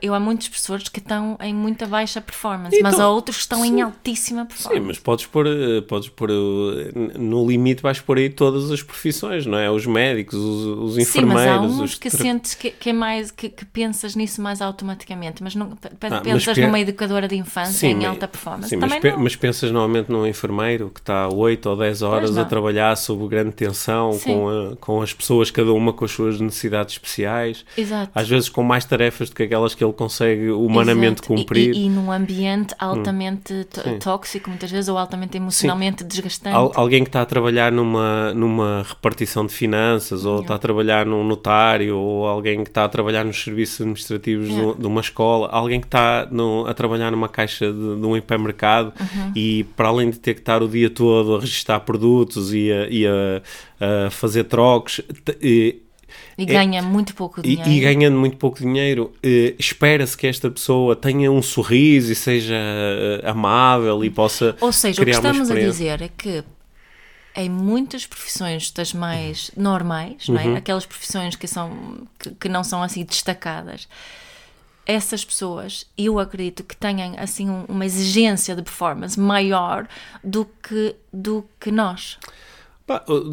[0.00, 3.42] Eu há muitos professores que estão em muita baixa performance, Então, mas há outros que
[3.42, 3.80] estão em sim.
[3.82, 4.86] altíssima Sim, performance.
[4.86, 9.44] mas podes pôr, eh, podes pôr eh, no limite vais pôr aí todas as profissões,
[9.44, 9.70] não é?
[9.70, 12.92] Os médicos, os, os Sim, mas há enfermeiros, uns os que sentes que, que é
[12.94, 17.28] mais que, que pensas nisso mais automaticamente, mas não Ah, mas pensas pe- numa educadora
[17.28, 18.70] de infância Sim, em mas- alta performance.
[18.70, 19.22] Sim, mas, Também pe- não.
[19.24, 23.52] mas pensas normalmente num enfermeiro que está 8 ou 10 horas a trabalhar sob grande
[23.52, 24.32] tensão, Sim.
[24.32, 28.10] com, a- com as pessoas, cada uma com as suas necessidades especiais, Exato.
[28.14, 31.32] às vezes com mais tarefas do que aquelas que ele consegue humanamente Exato.
[31.34, 31.74] E- cumprir.
[31.74, 33.98] E, e num ambiente altamente Sim.
[33.98, 36.54] tóxico, muitas vezes, ou altamente emocionalmente desgastante.
[36.54, 41.06] Al- alguém que está a trabalhar numa, numa repartição de finanças, ou está a trabalhar
[41.06, 45.48] num notário, ou alguém que está a trabalhar nos serviços administrativos de- de, uma escola,
[45.50, 49.32] alguém que está no- a trabalhar numa caixa de, de um hipermercado Uhum.
[49.34, 52.86] e para além de ter que estar o dia todo a registrar produtos e a,
[52.88, 53.42] e a-
[54.06, 55.00] a fazer trocos.
[55.40, 55.82] e-
[56.36, 57.70] E ganha muito pouco É e, dinheiro.
[57.70, 62.54] e ganhando muito pouco dinheiro, eh, espera-se que esta pessoa tenha um sorriso e seja
[62.54, 66.42] eh, amável e possa Ou seja, o que estamos a dizer é que
[67.36, 70.54] em muitas profissões das mais normais, não Uhum.
[70.54, 70.58] é?
[70.58, 73.86] aquelas profissões que, são, que, que não são assim destacadas,
[74.84, 79.86] essas pessoas, eu acredito que tenham assim um- uma exigência de performance maior
[80.24, 82.18] do que, do que nós.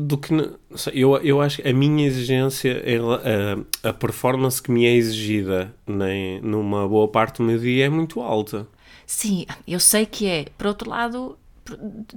[0.08, 0.34] Do que
[0.94, 2.84] eu, eu acho que a minha exigência
[3.84, 7.90] a, a performance que me é exigida nem, numa boa parte do meu dia é
[7.90, 8.68] muito alta
[9.08, 10.46] Sim, eu sei que é.
[10.58, 11.38] Por outro lado,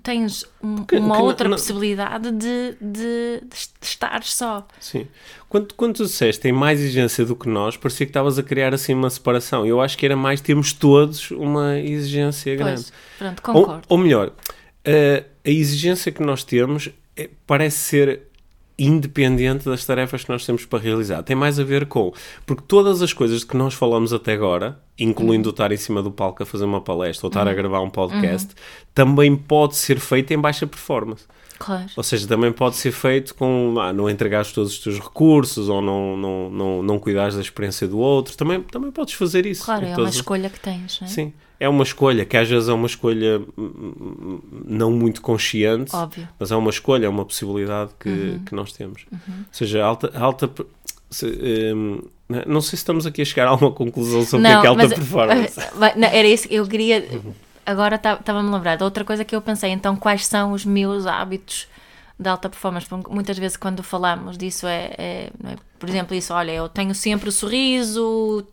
[0.02, 4.66] tens um- Que- uma outra não- possibilidade de, de, de estar só.
[4.80, 5.06] sim
[5.48, 8.74] quando, quando tu disseste tem mais exigência do que nós parecia que estavas a criar
[8.74, 13.42] assim uma separação eu acho que era mais termos todos uma exigência grande Pois, pronto,
[13.48, 13.82] ou, concordo.
[13.88, 14.32] ou melhor
[14.84, 16.90] a, a exigência que nós temos
[17.46, 18.22] parece ser
[18.78, 21.22] independente das tarefas que nós temos para realizar.
[21.24, 22.12] Tem mais a ver com...
[22.46, 26.12] Porque todas as coisas de que nós falamos até agora, incluindo estar em cima do
[26.12, 28.50] palco a fazer uma palestra ou estar a gravar um podcast,
[28.94, 31.24] também pode ser feito em baixa performance.
[31.58, 31.86] Claro.
[31.96, 35.82] Ou seja, também pode ser feito com ah, não entregares todos os teus recursos ou
[35.82, 38.36] não, não, não, não cuidares da experiência do outro.
[38.36, 39.64] Também, também podes fazer isso.
[39.64, 41.10] Claro, é uma todas as- escolha que tens, não é?
[41.10, 45.94] Sim, é uma escolha, que às vezes é uma escolha hum, hum, não muito consciente,
[45.94, 46.22] Óbvio.
[46.22, 46.28] Uhum.
[46.38, 49.04] mas é uma escolha, é uma possibilidade que, que nós temos.
[49.10, 49.18] Ou
[49.50, 50.48] seja, alta, alta
[51.10, 51.26] se,
[51.74, 52.02] hum,
[52.46, 54.66] não sei se estamos aqui a chegar a alguma conclusão sobre o que é que
[54.66, 55.60] é alta mas, performance.
[55.60, 57.04] eh, não, era isso eu queria.
[57.64, 59.70] Agora estava-me a lembrar de outra coisa que eu pensei.
[59.70, 61.66] Então, quais são os meus hábitos
[62.18, 62.86] de alta performance?
[63.10, 65.56] Muitas vezes, quando falamos disso, é, é, é?
[65.78, 68.46] por exemplo, isso: olha, eu tenho sempre o sorriso,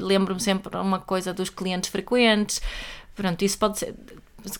[0.00, 2.60] lembro-me sempre uma coisa dos clientes frequentes.
[3.14, 3.94] Pronto, isso pode ser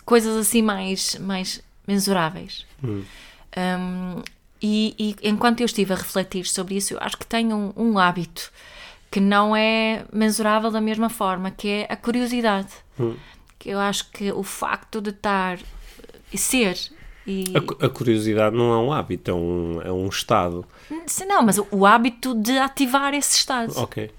[0.04, 2.66] coisas assim mais, mais mensuráveis.
[3.56, 4.22] Um,
[4.62, 7.98] e, e enquanto eu estive a refletir sobre isso, eu acho que tenho um, um
[7.98, 8.52] hábito
[9.10, 12.68] que não é mensurável da mesma forma, que é a curiosidade.
[13.58, 15.58] Que eu acho que o facto de estar
[16.32, 16.78] e ser
[17.30, 20.64] e A, a curiosidade não é um hábito, é um, é um estado.
[21.06, 23.72] se não, mas o, hábito de ativar esse estado.
[23.76, 24.10] Ok.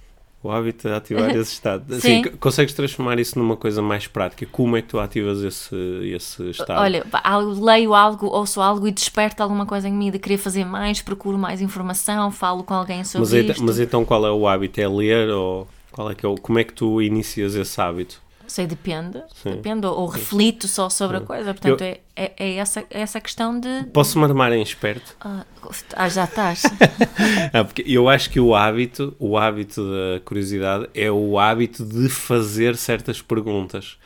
[0.44, 1.84] O hábito de ativar esse estado.
[2.00, 2.22] Sim.
[2.22, 4.46] Assim, consegues transformar isso numa coisa mais prática?
[4.52, 5.76] Como é que tu ativas esse,
[6.16, 6.82] esse estado?
[6.82, 7.06] Olha,
[7.60, 11.38] leio algo, ouço algo e desperta alguma coisa em mim de querer fazer mais, procuro
[11.38, 13.64] mais informação, falo com alguém sobre mas, isto.
[13.64, 14.82] mas então qual é o hábito?
[14.82, 18.22] É ler ou qual é que é o, como é que tu inicias esse hábito?
[18.52, 19.22] Sei, depende.
[19.44, 21.54] Depende, ou, ou reflito só sobre a coisa.
[21.54, 23.84] Portanto, Eu- é, é, é essa, é essa questão de.
[23.94, 25.16] Posso-me armar em esperto?
[25.22, 25.46] Ah,
[25.96, 26.64] ah, já estás.
[27.54, 32.10] Ah, porque eu acho que o hábito, o hábito da curiosidade é o hábito de
[32.10, 33.98] fazer certas perguntas.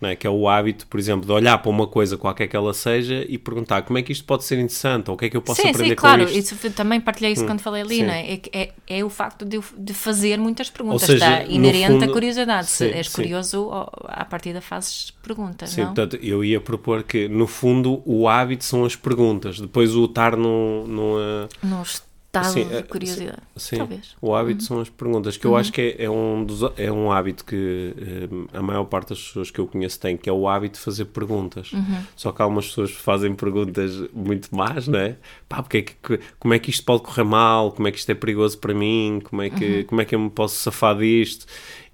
[0.00, 0.14] É?
[0.14, 3.26] Que é o hábito, por exemplo, de olhar para uma coisa qualquer que ela seja
[3.28, 5.42] e perguntar como é que isto pode ser interessante ou o que é que eu
[5.42, 6.22] posso sim, aprender sim, claro.
[6.24, 6.54] com isto.
[6.54, 8.02] Isso, eu também partilhei isso quando falei ali, sim.
[8.04, 8.34] não é?
[8.34, 11.02] É, é, é o facto de, de fazer muitas perguntas.
[11.02, 12.68] seja, está inerente fundo- à curiosidade.
[12.68, 13.14] Se Sim, és sim.
[13.14, 13.70] curioso,
[14.04, 15.86] à partida fazes perguntas, Sim, não?
[15.88, 19.58] portanto, eu ia propor que, no fundo, o hábito são as perguntas.
[19.58, 20.86] Depois o estar num...
[20.86, 21.82] numa No
[22.28, 23.38] estado Sim, de eh, curiosidade.
[23.56, 24.16] Sim, Talvez.
[24.20, 27.10] o hábito são as perguntas, que eu acho que é, é um dos, é um
[27.10, 30.46] hábito que eh, a maior parte das pessoas que eu conheço tem, que é o
[30.46, 31.70] hábito de fazer perguntas.
[32.14, 35.16] Só que algumas pessoas fazem perguntas muito más, não é?
[35.48, 37.72] Pá, porque é que, como é que isto pode correr mal?
[37.72, 39.20] Como é que isto é perigoso para mim?
[39.24, 41.46] Como é que, como é que eu me posso safar disto?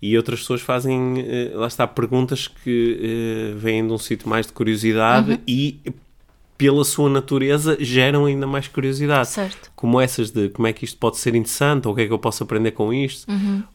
[0.02, 4.46] E outras pessoas fazem, eh, lá está, perguntas que eh, vêm de um sítio mais
[4.46, 5.80] de curiosidade e
[6.56, 9.72] pela sua natureza geram ainda mais curiosidade Certo.
[9.74, 12.12] como essas de como é que isto pode ser interessante, ou o que é que
[12.12, 13.26] eu posso aprender com isto,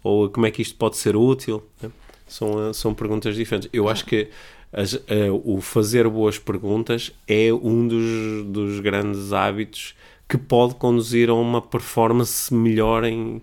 [0.03, 1.61] ou como é que isto pode ser útil.
[1.81, 1.89] né?
[2.27, 3.69] São, eh, são perguntas diferentes.
[3.73, 4.27] Eu acho que
[4.71, 9.95] as- eh, o fazer boas perguntas é um dos, dos grandes hábitos
[10.27, 13.41] que pode conduzir a uma performance melhor em.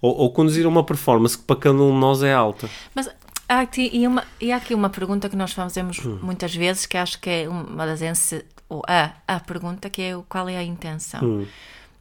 [0.00, 2.70] Ou, ou conduzir a uma performance que para cada um de nós é alta.
[2.94, 3.10] Mas
[3.48, 6.18] aqui, e uma, e há aqui uma pergunta que nós fazemos Hum.
[6.22, 8.00] muitas vezes, que acho que é uma das
[8.68, 11.46] ou a, a pergunta, que é o qual é a intenção.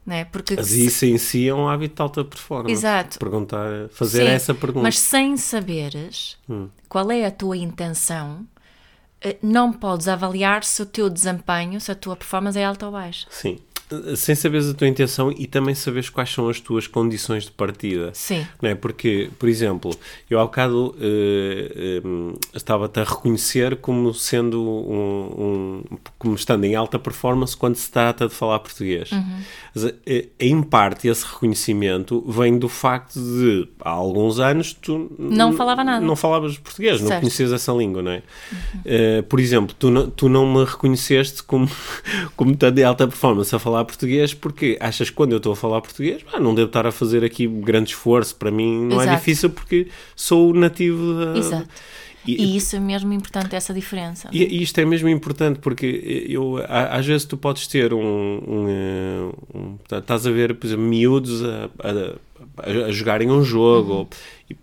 [0.06, 0.26] Né?
[0.26, 2.72] Porque Mas se- isso em si é um hábito de alta performance.
[2.72, 3.20] Exato.
[3.20, 4.80] Perguntar, fazer Sim, essa pergunta.
[4.80, 4.84] Hum.
[4.84, 6.38] Mas sem saberes
[6.88, 8.46] qual é a tua intenção,
[9.22, 12.92] eh, não podes avaliar se o teu desempenho, se a tua performance é alta ou
[12.92, 13.28] baixa.
[13.30, 13.60] Sim.
[14.18, 18.12] Sem saberes a tua intenção e também saberes quais são as tuas condições de partida.
[18.14, 18.46] Sim.
[18.62, 18.76] Não é?
[18.76, 19.92] Porque, por exemplo,
[20.30, 26.76] eu há bocado eh, eh, estava-te a reconhecer como sendo um, um- como estando em
[26.76, 29.12] alta performance quando se trata de falar português.
[29.12, 29.40] Uhum.
[29.74, 35.54] Mas, eh, em parte, esse reconhecimento vem do facto de há alguns anos tu Não
[35.54, 36.06] falava nada.
[36.06, 37.22] Não falavas português, não Certo.
[37.22, 38.22] conhecias essa língua, não é?
[38.86, 41.70] Eh, por exemplo, tu não, tu não me reconheceste como,
[42.36, 45.56] como estando em alta performance a falar português porque achas que quando eu estou a
[45.56, 48.36] falar português, ah, não devo estar a fazer aqui grande esforço.
[48.36, 49.18] Para mim não é Exato.
[49.20, 51.38] difícil porque sou nativo da.
[51.38, 51.68] Exato.
[52.26, 54.28] E, E isso é mesmo importante, essa diferença.
[54.34, 58.00] e- e isto é mesmo importante porque eu, às vezes tu podes ter um.
[58.02, 62.16] um, eh, um- tá- estás a ver, por exemplo, miúdos a, a-
[62.88, 64.10] a- jogarem um jogo ou-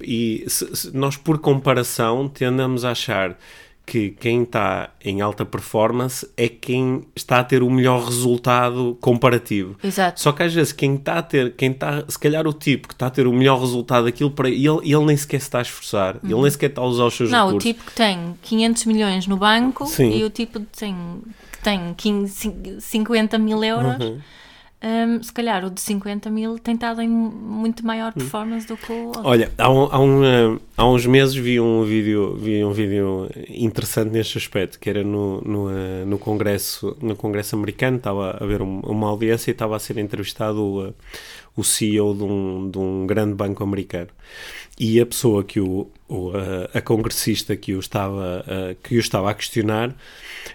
[0.02, 3.38] e, e se- se nós, por comparação, tendemos a achar
[3.86, 9.76] que quem está em alta performance é quem está a ter o melhor resultado comparativo.
[9.84, 10.20] Exato.
[10.20, 12.94] Só que às vezes quem está a ter, quem está, se calhar o tipo que
[12.94, 15.62] está a ter o melhor resultado daquilo para ele, ele nem sequer se está a
[15.62, 17.70] esforçar, ele nem sequer está a usar os seus Não, o recursos.
[17.70, 20.16] tipo que tem 500 milhões no banco Sim.
[20.16, 20.96] e o tipo que tem,
[21.52, 24.18] que tem 15, 50 mil euros, Uhum.
[24.84, 28.92] Hum, se calhar o de 50 mil tem estado em muito maior performance do que
[28.92, 29.22] o outro.
[29.24, 33.28] Olha, há, um- há um, eh, há uns meses vi um vídeo, vi um vídeo
[33.48, 38.44] interessante neste aspecto, que era no, no, eh, no Congresso, no Congresso americano, estava a
[38.44, 40.94] haver um- uma audiência e estava a ser entrevistado o,
[41.56, 44.08] o CEO de um, de um grande banco americano.
[44.78, 48.98] E a pessoa que o, o, eh, a congressista que o estava, eh, que o
[48.98, 49.94] estava a questionar,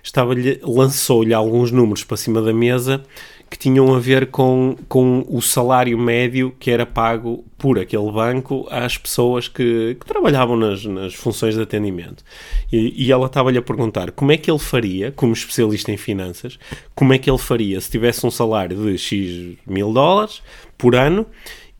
[0.03, 3.01] estava lançou-lhe alguns números para cima da mesa
[3.49, 8.67] que tinham a ver com, com o salário médio que era pago por aquele banco
[8.69, 12.23] às pessoas que, que trabalhavam nas, nas funções de atendimento.
[12.71, 16.59] E, e ela estava-lhe a perguntar como é que ele faria, como especialista em finanças,
[16.95, 20.41] como é que ele faria se tivesse um salário de X mil dólares
[20.77, 21.25] por ano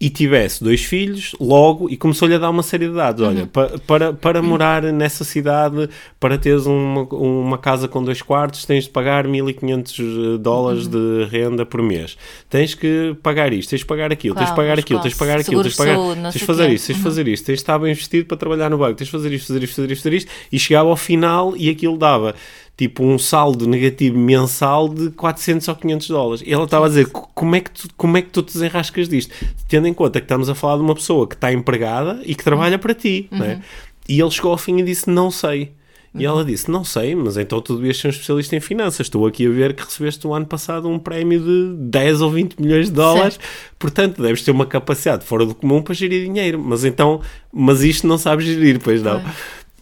[0.01, 3.21] e tivesse dois filhos, logo, e começou-lhe a dar uma série de dados.
[3.27, 8.63] Olha, pa- para, para morar nessa cidade, para teres uma, uma casa com dois quartos,
[8.63, 12.17] tens de pagar 1.500 dólares de renda por mês.
[12.49, 15.39] Tens que pagar isto, tens de pagar aquilo, tens de pagar aquilo, tens de pagar
[15.39, 15.95] aquilo, tens de pagar...
[15.95, 18.37] saúde, tens de fazer isto, tens de fazer isto, tens de estar bem vestido para
[18.37, 20.89] trabalhar no banco, tens de fazer isto, fazer isto, fazer isto, fazer isto, e chegava
[20.89, 22.33] ao final e aquilo dava
[22.79, 26.43] tipo um saldo negativo mensal de 400 ou 500 dólares.
[26.47, 28.53] E ela estava a dizer, "Co- como é, que tu, como é que tu te
[28.53, 29.35] desenrascas disto?
[29.67, 32.41] Tendo em conta que estamos a falar de uma pessoa que está empregada e que
[32.43, 33.59] trabalha para ti, é?
[34.07, 35.73] E ele chegou ao fim e disse, não sei.
[36.15, 39.01] E ela disse, não sei, mas então tu devias ser um especialista em finanças.
[39.07, 42.55] Estou aqui a ver que recebeste o ano passado um prémio de 10 ou 20
[42.61, 43.39] milhões de dólares.
[43.77, 46.57] Portanto, deves ter uma capacidade fora do comum para gerir dinheiro.
[46.57, 47.21] Mas então,
[47.53, 49.21] mas isto não sabes gerir, pois não.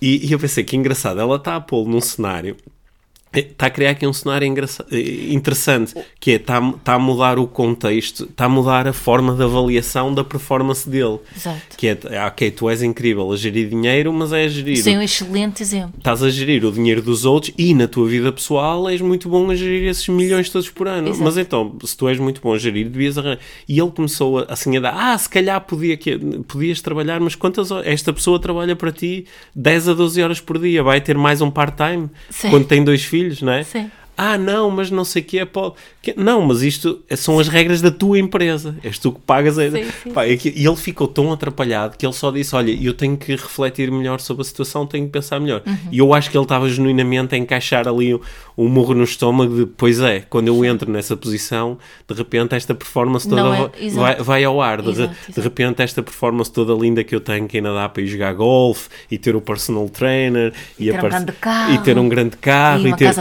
[0.02, 2.58] E, e eu pensei que engraçado, ela está a pô-lo num cenário
[3.34, 7.48] Está a criar aqui um cenário eh, interessante, que é, está, está a mudar o
[7.48, 11.20] contexto, está a mudar a forma de avaliação da performance dele.
[11.36, 11.78] Exato.
[11.78, 14.78] Que é, ah, ok, tu és incrível a gerir dinheiro, mas é a gerir...
[14.78, 15.94] Sim, um excelente exemplo.
[15.98, 19.50] Estás a gerir o dinheiro dos outros e na tua vida pessoal és muito bom
[19.52, 21.10] a gerir esses milhões todos por ano.
[21.10, 21.24] Exato.
[21.24, 23.40] Mas então, se tu és muito bom a gerir, devias arranjar...
[23.68, 25.98] E ele começou a, assim a dar, ah, se calhar podia,
[26.48, 27.86] podias trabalhar, mas quantas horas?
[27.88, 31.52] Esta pessoa trabalha para ti 10 a 12 horas por dia, vai ter mais um
[31.52, 32.10] part-time
[32.50, 33.64] quando tem dois filhos, não é?
[33.64, 33.90] Sim.
[34.18, 35.46] Ah, não, mas não sei o que é.
[35.46, 35.76] Pode...
[36.16, 38.76] Não, mas isto são as regras da tua empresa.
[38.84, 39.60] És tu que pagas.
[39.60, 39.70] A...
[39.70, 40.12] Sim, sim.
[40.12, 43.34] Pá, é e ele ficou tão atrapalhado que ele só disse: Olha, eu tenho que
[43.34, 45.62] refletir melhor sobre a situação, tenho que pensar melhor.
[45.68, 45.78] Uhum.
[45.92, 48.20] E eu acho que ele estava genuinamente a encaixar ali
[48.58, 52.74] um, murro no estômago de: Pois é, quando eu entro nessa posição, de repente esta
[52.74, 54.82] performance toda é- vai, vai ao ar.
[54.82, 58.02] De, Exato, de repente esta performance toda linda que eu tenho, que ainda dá para
[58.02, 62.10] ir jogar golfe e ter o personal trainer e, ter um carro, e ter um
[62.10, 63.14] grande carro e uma ter,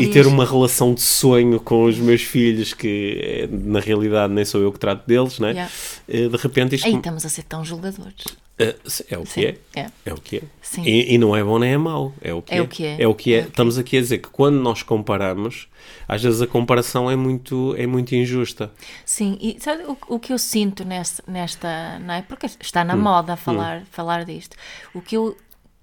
[0.00, 4.44] e ter uma relação de sonho com os meus filhos que eh, na realidade nem
[4.44, 5.50] sou eu que trato deles, né?
[5.50, 5.70] Yeah.
[6.08, 8.24] Eh, De repente isto Aí estamos a ser tão julgadores.
[8.58, 8.76] Eh,
[9.10, 9.56] é o que Sim, é.
[9.74, 9.86] é.
[10.06, 10.42] É o que é.
[10.80, 12.12] E, e não é bom nem é mau.
[12.20, 12.58] É o que é.
[12.58, 12.90] É o que é.
[12.90, 13.04] É o que é.
[13.04, 13.38] É o que é.
[13.40, 15.68] Estamos aqui a dizer que quando nós comparamos,
[16.06, 18.70] às vezes a comparação é muito, é muito injusta.
[19.04, 22.22] Sim, e sabe o, o que eu sinto nesta, nesta não é?
[22.22, 22.86] Porque está Hum.
[22.86, 24.56] na moda falar, falar disto.
[24.94, 25.36] O que eu,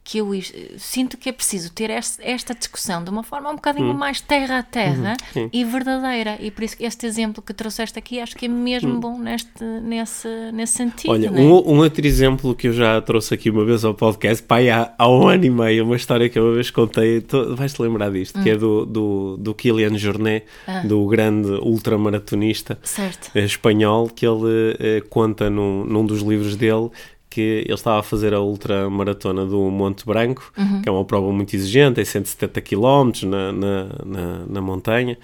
[0.03, 0.31] que eu
[0.77, 3.93] sinto que é preciso ter esta discussão de uma forma um bocadinho Hum.
[3.93, 5.47] mais terra a terra Uhum.
[5.53, 6.37] e verdadeira.
[6.41, 9.63] E por isso que este exemplo que trouxeste aqui acho que é mesmo bom neste,
[9.63, 11.11] nesse, nesse sentido.
[11.11, 11.13] Hum.
[11.13, 11.41] Olha, não é?
[11.41, 14.91] um, um outro exemplo que eu já trouxe aqui uma vez ao podcast, pai, há,
[14.97, 17.23] há um ano e meio, uma história que eu uma vez contei,
[17.55, 18.43] vais-te lembrar disto, Hum.
[18.43, 20.81] que é do, do, do Kilian Jornet, Ah.
[20.81, 23.29] do grande ultramaratonista Certo.
[23.35, 26.89] eh, espanhol, que ele eh, conta num, num dos livros dele
[27.31, 30.81] que ele estava a fazer a ultramaratona do Monte Branco, Uhum.
[30.81, 35.17] que é uma prova muito exigente, tem 170 km na, na, na, na montanha,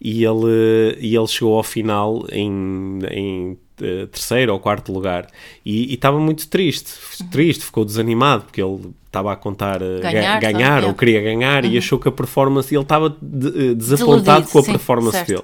[0.00, 5.26] e ele, e ele chegou ao final em, em eh, terceiro ou quarto lugar,
[5.64, 6.92] e e estava muito triste,
[7.30, 11.64] triste, ficou desanimado, porque ele estava a contar eh, ga- Ganhar, ganhar, ou queria ganhar,
[11.64, 15.16] e achou que a performance, ele estava de- eh, desapontado Desiludido, com a sim, performance
[15.16, 15.28] certo.
[15.28, 15.42] dele.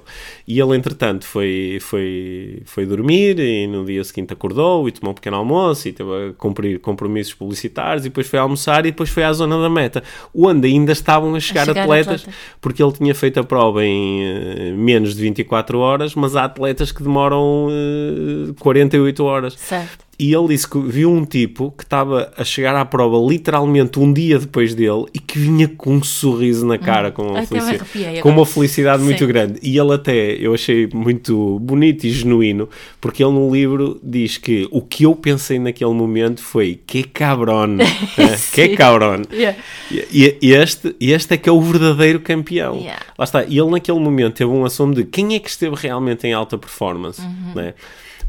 [0.49, 5.15] E ele, entretanto, foi, foi, foi dormir e no dia seguinte acordou e tomou um
[5.15, 9.23] pequeno almoço e teve a cumprir compromissos publicitários e depois foi almoçar e depois foi
[9.23, 10.03] à zona da meta,
[10.35, 12.35] onde ainda estavam a chegar, chegar atletas, atletas.
[12.61, 16.91] porque ele tinha feito a prova em eh, menos de 24 horas, mas há atletas
[16.91, 19.55] que demoram eh, 48 horas.
[19.57, 20.10] Certo.
[20.23, 24.13] E ele disse que viu um tipo que estava a chegar à prova literalmente um
[24.13, 28.29] dia depois dele e que vinha com um sorriso na cara, com, uma felicidade, com
[28.29, 29.27] uma felicidade muito Sim.
[29.27, 29.59] grande.
[29.63, 32.69] E ele até, eu achei muito bonito e genuíno,
[33.01, 37.79] porque ele no livro diz que o que eu pensei naquele momento foi que cabrón,
[37.81, 39.23] eh, que cabrón.
[39.33, 39.59] Yeah.
[39.91, 42.77] E, este, este é que é o verdadeiro campeão.
[42.77, 43.01] Yeah.
[43.17, 43.43] Lá está.
[43.45, 46.59] E ele naquele momento teve um assomo de quem é que esteve realmente em alta
[46.59, 47.55] performance, Uhum.
[47.55, 47.75] né?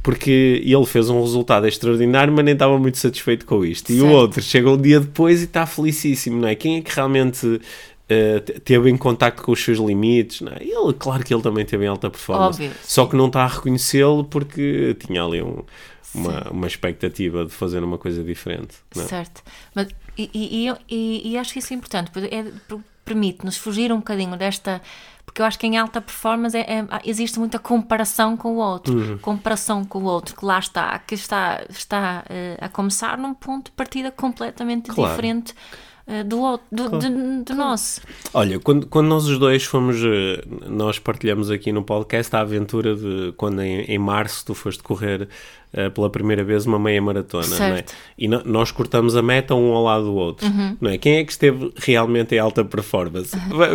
[0.04, 3.92] Porque ele fez um resultado extraordinário, mas nem estava muito satisfeito com isto.
[3.92, 4.14] E o Certo.
[4.16, 6.56] outro chega um dia depois e está felicíssimo, não é?
[6.56, 7.62] Quem é que realmente
[8.08, 10.58] te- teve em contacto com os seus limites, não é?
[10.64, 12.62] Ele, claro que ele também teve em alta performance.
[12.64, 15.64] Óbvio, Só que não está a reconhecê-lo porque tinha ali um-
[16.14, 18.76] uma, uma expectativa de fazer uma coisa diferente.
[18.98, 19.00] É?
[19.04, 19.42] Certo.
[19.74, 19.88] Mas,
[20.18, 24.36] e, e, e e- acho que isso é importante, é- per- permite-nos fugir um bocadinho
[24.36, 24.82] desta.
[25.32, 28.94] Porque eu acho que em alta performance é- é- existe muita comparação com o outro.
[28.94, 29.18] Uhum.
[29.20, 33.68] Comparação com o outro, que lá está, que está, está eh, a começar num ponto
[33.68, 35.10] de partida completamente Claro.
[35.10, 35.56] diferente
[36.08, 38.02] eh, do, do, de- do nosso.
[38.34, 42.96] Olha, quando, quando nós os dois fomos, eh, nós partilhamos aqui no podcast a aventura
[42.96, 45.28] de quando em, em março tu foste correr
[45.74, 47.84] eh, pela primeira vez uma meia maratona, não é?
[48.18, 50.48] E no- nós cortamos a meta um ao lado do outro,
[50.82, 50.98] não é?
[50.98, 53.36] Quem é que esteve realmente em alta performance?
[53.50, 53.68] Va-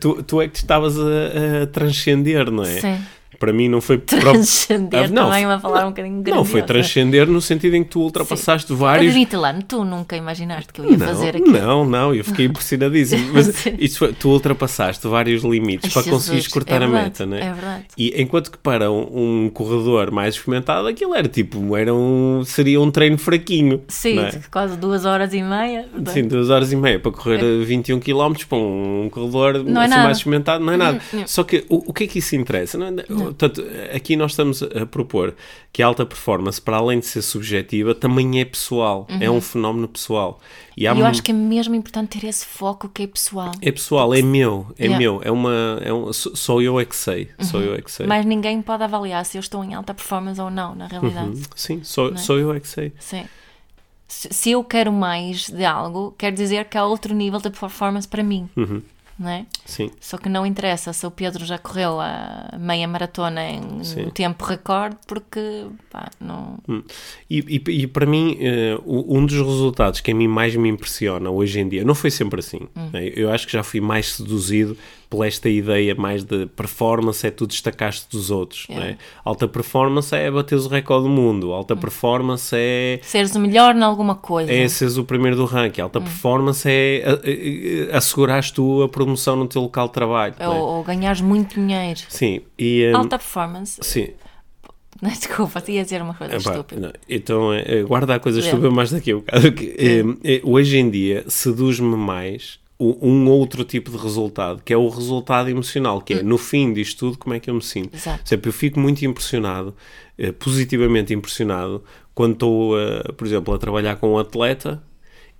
[0.00, 2.80] Tu, tu é que te estavas a, a transcender, não é?
[2.80, 2.98] Sim.
[3.38, 3.98] Para mim não foi
[4.44, 6.66] Transcender Ah, não, também, uma falar um bocadinho Não, foi grandiosa.
[6.66, 10.90] transcender no sentido em que tu ultrapassaste vários Admite lá, tu nunca imaginaste que eu
[10.90, 11.52] ia não, fazer aquilo.
[11.52, 13.32] Não, não, eu fiquei impressionadíssimo.
[13.32, 13.74] Mas Sim.
[13.78, 17.26] isso foi- tu ultrapassaste vários limites Ai, para Jesus, conseguires cortar é a verdade, meta,
[17.26, 17.40] né?
[17.40, 17.84] é verdade.
[17.96, 22.80] E enquanto que para um, um corredor mais experimentado, aquilo era tipo, era um, seria
[22.80, 23.82] um treino fraquinho.
[23.88, 24.40] Sim, não é?
[24.50, 25.86] quase duas horas e meia.
[26.06, 29.86] Sim, duas horas e meia para correr a 21 km para um corredor Não é
[29.86, 31.00] assim, mais experimentado, não é nada.
[31.12, 31.22] Hum, hum.
[31.26, 32.76] Só que o, o que é que isso interessa?
[32.78, 32.92] Não é-
[33.24, 35.34] Portanto, aqui nós estamos a propor
[35.72, 39.88] que a alta performance, para além de ser subjetiva, também é pessoal, é um fenómeno
[39.88, 40.40] pessoal.
[40.76, 40.94] E Uhum.
[40.94, 43.52] E eu mu- acho que é mesmo importante ter esse foco que é pessoal.
[43.62, 44.98] é pessoal, é meu, é Yeah.
[44.98, 48.06] meu, é uma, é um, só eu é que sei, só eu é que sei.
[48.06, 51.28] Mas ninguém pode avaliar se eu estou em alta performance ou não, na realidade.
[51.28, 51.42] Uhum.
[51.56, 52.92] Sim, só, só eu é que sei.
[52.98, 53.24] Sim.
[54.06, 58.06] Se, se eu quero mais de algo, quer dizer que há outro nível de performance
[58.06, 58.48] para mim.
[58.56, 58.82] Uhum.
[59.24, 59.46] É?
[59.64, 59.90] Sim.
[60.00, 64.10] Só que não interessa se o Pedro já correu a meia maratona em Sim.
[64.10, 66.58] tempo recorde, porque pá, não.
[67.30, 68.36] E, e- e para mim,
[68.84, 72.10] o- um dos resultados que a mim mais me impressiona hoje em dia, não foi
[72.10, 72.60] sempre assim.
[72.92, 73.12] né?
[73.14, 74.76] Eu acho que já fui mais seduzido
[75.14, 78.66] por esta ideia mais de performance é tu destacaste dos outros.
[78.68, 78.90] Yeah.
[78.90, 78.98] né?
[79.24, 81.52] Alta performance é bateres o recorde do mundo.
[81.52, 84.52] Alta performance é Seres o melhor em alguma coisa.
[84.52, 85.80] é seres o primeiro do ranking.
[85.80, 87.04] Alta performance é
[87.92, 90.34] assegurares tu a promoção no teu local de trabalho.
[90.40, 90.60] ou, né?
[90.60, 92.00] ou ganhares muito dinheiro.
[92.08, 93.78] Sim, e, hum, Alta performance.
[93.82, 94.08] sim.
[95.00, 96.80] Não, desculpa, ia dizer uma coisa Epá, estúpida.
[96.80, 98.42] não, então, é, guarda a coisa É.
[98.42, 99.52] estúpida mais daqui a bocado.
[99.52, 104.76] que, é, é, hoje em dia, seduz-me mais um outro tipo de resultado, que é
[104.76, 107.94] o resultado emocional, que é, no fim disto tudo, como é que eu me sinto.
[107.94, 108.22] Exato.
[108.26, 109.74] Exemplo, eu fico muito impressionado,
[110.18, 114.82] eh, positivamente impressionado, quando estou, eh, por exemplo, a trabalhar com um atleta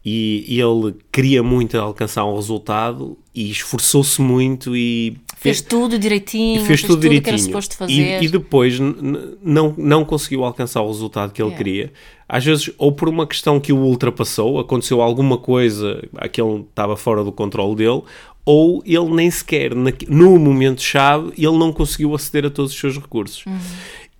[0.05, 6.64] e ele queria muito alcançar um resultado e esforçou-se muito e Fez tudo direitinho, e
[6.66, 7.38] fez, tudo que era direitinho.
[7.47, 8.22] suposto E- fazer.
[8.22, 11.64] E, depois n- n- não, não conseguiu alcançar o resultado que ele Yeah.
[11.64, 11.92] queria.
[12.28, 16.97] Às vezes, ou por uma questão que o ultrapassou, aconteceu alguma coisa que ele estava
[16.97, 18.03] fora do controle dele,
[18.45, 23.45] ou ele nem sequer, no momento-chave, ele não conseguiu aceder a todos os seus recursos.
[23.47, 23.59] Uhum.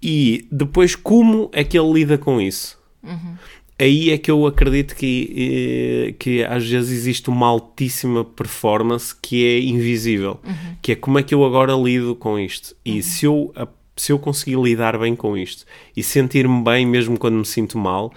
[0.03, 2.79] E depois, como é que ele lida com isso?
[3.03, 3.35] Uhum.
[3.79, 9.45] Aí é que eu acredito que, eh, que às vezes existe uma altíssima performance que
[9.45, 10.39] é invisível.
[10.45, 10.77] Uhum.
[10.81, 12.75] Que é como é que eu agora lido com isto.
[12.85, 13.67] E se eu, a-
[13.97, 15.65] se eu conseguir lidar bem com isto
[15.97, 18.13] e sentir-me bem mesmo quando me sinto mal,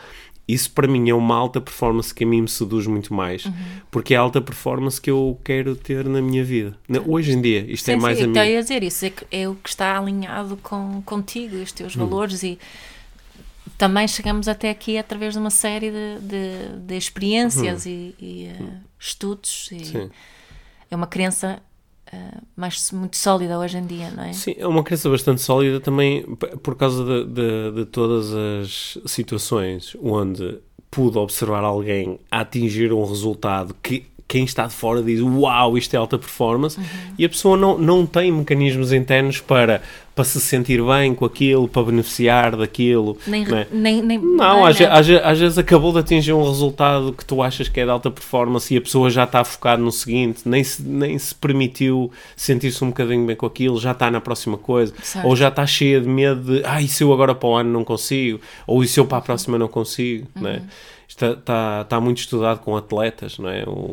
[0.48, 3.46] isso para mim é uma alta performance que a mim me seduz muito mais.
[3.46, 3.54] Uhum.
[3.90, 6.78] Porque é a alta performance que eu quero ter na minha vida.
[7.06, 8.38] Hoje em dia, isto é Sim, mais sim, a mim.
[8.38, 12.00] ia dizer isso, é, que é o que está alinhado com, contigo os teus Hum.
[12.08, 12.58] valores e
[13.78, 18.72] também chegamos até aqui através de uma série de, de, de experiências e, e, eh,
[19.00, 19.86] estudos e.
[19.86, 20.10] Sim.
[20.90, 21.62] é uma crença
[22.12, 24.34] eh, mais muito sólida hoje em dia, não é?
[24.34, 26.24] Sim, é uma crença bastante sólida também
[26.64, 30.60] por causa de, de- de todas as situações onde
[30.90, 35.94] pude observar alguém a atingir um resultado que quem está de fora diz uau, isto
[35.94, 36.86] é alta performance Uhum.
[37.18, 39.82] e a pessoa não, não tem mecanismos internos para,
[40.14, 43.18] para se sentir bem com aquilo, para beneficiar daquilo.
[43.26, 43.68] Nem, não é?
[43.72, 44.94] nem, nem, Não, é às, nada.
[45.00, 48.12] às, às vezes acabou de atingir um resultado que tu achas que é de alta
[48.12, 52.84] performance e a pessoa já está focada no seguinte, nem se, nem se permitiu sentir-se
[52.84, 55.26] um bocadinho bem com aquilo, já está na próxima coisa, Certo.
[55.26, 57.72] ou já está cheia de medo de, ah, e se eu agora para o ano
[57.72, 60.62] não consigo, ou e se eu para a próxima não consigo, não é?
[61.08, 63.64] Está, está, está muito estudado com atletas, não é?
[63.64, 63.92] O,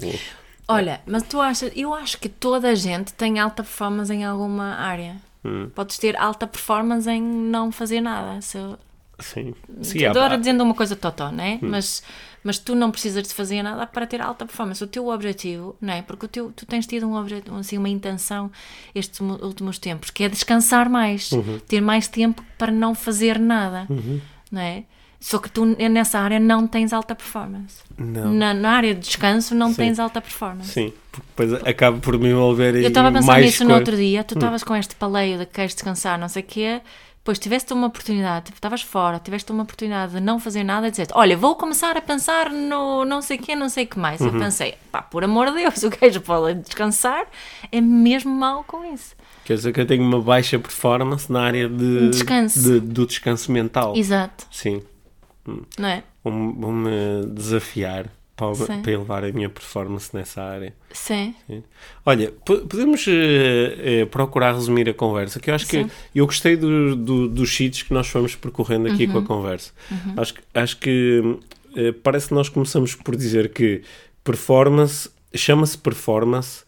[0.66, 4.74] Olha, mas tu achas, eu acho que toda a gente tem alta performance em alguma
[4.76, 5.16] área.
[5.44, 5.68] Hum.
[5.74, 8.40] Podes ter alta performance em não fazer nada.
[8.40, 8.78] Se eu,
[9.20, 9.54] sim.
[9.82, 11.46] Sim, Adoro há- dizendo uma coisa totó, não Hum.
[11.46, 11.58] é?
[11.60, 12.02] Mas,
[12.42, 14.82] mas tu não precisas de fazer nada para ter alta performance.
[14.82, 16.00] O teu objetivo, não é?
[16.00, 18.50] Porque o teu, tu tens tido um objetivo, assim, uma intenção
[18.94, 21.58] estes mo- últimos tempos, que é descansar mais, Uhum.
[21.68, 23.86] ter mais tempo para não fazer nada,
[24.50, 24.84] não é?
[25.26, 27.76] Só que tu nessa área não tens alta performance.
[27.96, 28.30] Não.
[28.34, 29.76] Na, na área de descanso não Sim.
[29.76, 30.70] tens alta performance.
[30.70, 33.96] Sim, porque depois acaba por me envolver Eu estava a pensar nisso no coi- outro
[33.96, 34.20] dia.
[34.20, 34.24] Hum.
[34.24, 36.82] Tu estavas com este paleio de que queres descansar, não sei o quê.
[37.20, 40.90] Depois tiveste uma oportunidade, tipo, estavas fora, tiveste uma oportunidade de não fazer nada e
[40.90, 43.98] dizer olha, vou começar a pensar no não sei o quê, não sei o que
[43.98, 44.20] mais.
[44.20, 44.26] Uhum.
[44.26, 47.24] Eu pensei, pá, por amor de Deus, o gajo pode descansar
[47.72, 49.14] é mesmo mau com isso.
[49.42, 52.60] Quer dizer que eu tenho uma baixa performance na área de, Descanso.
[52.62, 53.94] de- do descanso mental.
[53.96, 54.82] Exato, Sim.
[55.78, 56.02] Não é?
[56.22, 58.82] Vou-me desafiar para, Sim.
[58.82, 60.74] para elevar a minha performance nessa área.
[60.92, 61.34] Sim.
[61.46, 61.62] Sim.
[62.04, 65.84] Olha, po- podemos eh, eh, procurar resumir a conversa, que eu acho Sim.
[65.86, 69.72] que eu gostei do- do- dos sítios que nós fomos percorrendo aqui com a conversa.
[70.16, 71.38] Acho, que- acho que
[71.76, 73.82] eh, parece que nós começamos por dizer que
[74.24, 76.64] performance, chama-se performance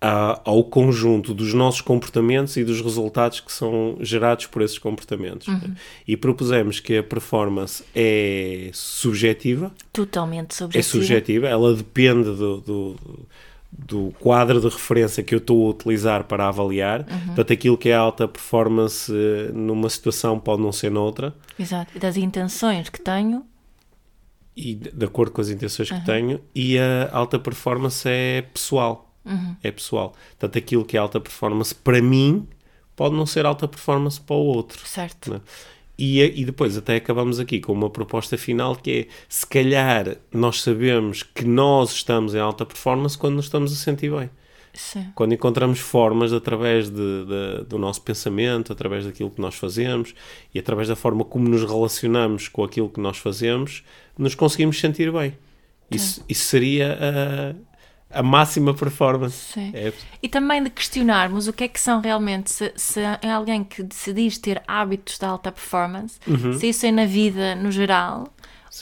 [0.00, 5.46] a- ao conjunto dos nossos comportamentos e dos resultados que são gerados por esses comportamentos.
[6.06, 10.84] E propusemos que a performance é subjetiva, Totalmente é subjetivo.
[10.92, 12.96] subjetiva, ela depende do, do,
[13.72, 17.04] do quadro de referência que eu estou a utilizar para avaliar.
[17.26, 19.10] Portanto, aquilo que é alta performance
[19.54, 21.90] numa situação pode não ser noutra, Exato.
[21.96, 23.44] E das intenções que tenho,
[24.54, 29.05] e de de acordo com as intenções que tenho, e a alta performance é pessoal.
[29.62, 30.14] É pessoal.
[30.38, 32.46] Portanto, aquilo que é alta performance para mim
[32.94, 34.86] pode não ser alta performance para o outro.
[34.86, 35.32] certo?
[35.34, 35.40] né?
[35.98, 40.60] E, e depois até acabamos aqui com uma proposta final que é se calhar nós
[40.60, 44.28] sabemos que nós estamos em alta performance quando nos estamos a sentir bem.
[44.74, 45.06] Sim.
[45.14, 50.14] Quando encontramos formas através de, de- do nosso pensamento, através daquilo que nós fazemos
[50.54, 53.82] e através da forma como nos relacionamos com aquilo que nós fazemos,
[54.18, 55.32] nos conseguimos sentir bem.
[55.90, 57.56] Isso, isso seria
[58.10, 59.52] a máxima performance.
[59.52, 59.72] Sim.
[59.74, 59.92] É,
[60.22, 63.82] E também de questionarmos o que é que são realmente, se, se é alguém que
[63.82, 66.18] diz ter hábitos de alta performance,
[66.58, 68.28] se isso é na vida no geral,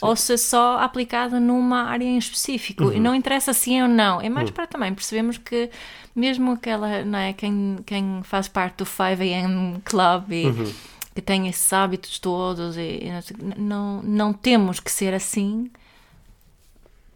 [0.01, 2.91] ou se é só aplicado numa área em específico.
[2.91, 5.69] E não interessa se é ou não, é mais para também percebemos que
[6.15, 10.73] mesmo aquela, não é, quem, quem faz parte do 5am Club e
[11.13, 13.09] que tem esses hábitos todos, e,
[13.57, 15.69] não, não temos que ser assim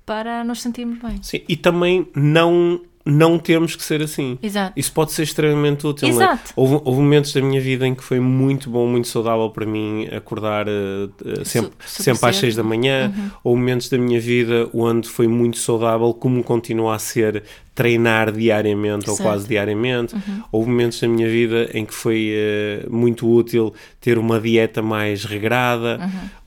[0.10, 1.22] para nos sentirmos bem.
[1.22, 1.41] sim.
[1.47, 4.39] E também não, não temos que ser assim.
[4.41, 4.74] Exato.
[4.76, 6.07] Isso pode ser extremamente útil.
[6.07, 6.12] é?
[6.12, 6.51] Exato.
[6.55, 10.07] Houve, houve momentos da minha vida em que foi muito bom, muito saudável para mim
[10.07, 10.72] acordar eh,
[11.26, 12.36] eh, sempre, super sempre às.
[12.38, 13.14] 6 da manhã.
[13.43, 17.43] Houve momentos da minha vida onde foi muito saudável, como continua a ser
[17.80, 19.25] treinar diariamente ou Certo.
[19.30, 20.13] quase diariamente.
[20.51, 25.23] Houve momentos da minha vida em que foi eh, muito útil ter uma dieta mais
[25.23, 25.97] regrada.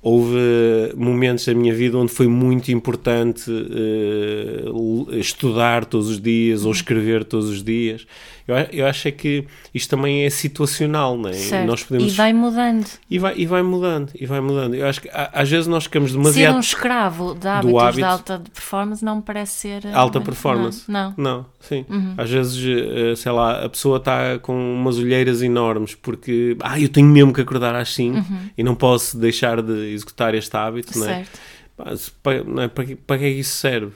[0.02, 6.64] Houve eh, momentos da minha vida onde foi muito importante l- estudar todos os dias
[6.66, 8.06] ou escrever todos os dias.
[8.46, 11.32] Eu, eu acho é que isto também é situacional, não é?
[11.34, 11.66] Certo.
[11.66, 12.12] Nós podemos...
[12.12, 12.86] E vai mudando.
[13.10, 14.74] e vai e vai mudando, e vai mudando.
[14.74, 17.96] Eu acho que a- às vezes nós ficamos Ser demasiado um escravo de hábitos hábito.
[17.98, 19.84] de alta performance não me parece ser.
[19.86, 20.84] eh, alta não, performance.
[20.90, 21.14] Não.
[21.16, 21.32] não.
[21.32, 21.84] Não, sim.
[22.18, 26.88] Às vezes, eh, sei lá, a pessoa está com umas olheiras enormes porque, ah, eu
[26.88, 28.24] tenho mesmo que acordar às 5
[28.58, 31.14] e não posso deixar de executar este hábito, não é?
[31.24, 31.38] Certo.
[31.76, 31.84] Pá,
[32.22, 32.68] Para, não é?
[32.68, 33.92] para, para que é que isso serve?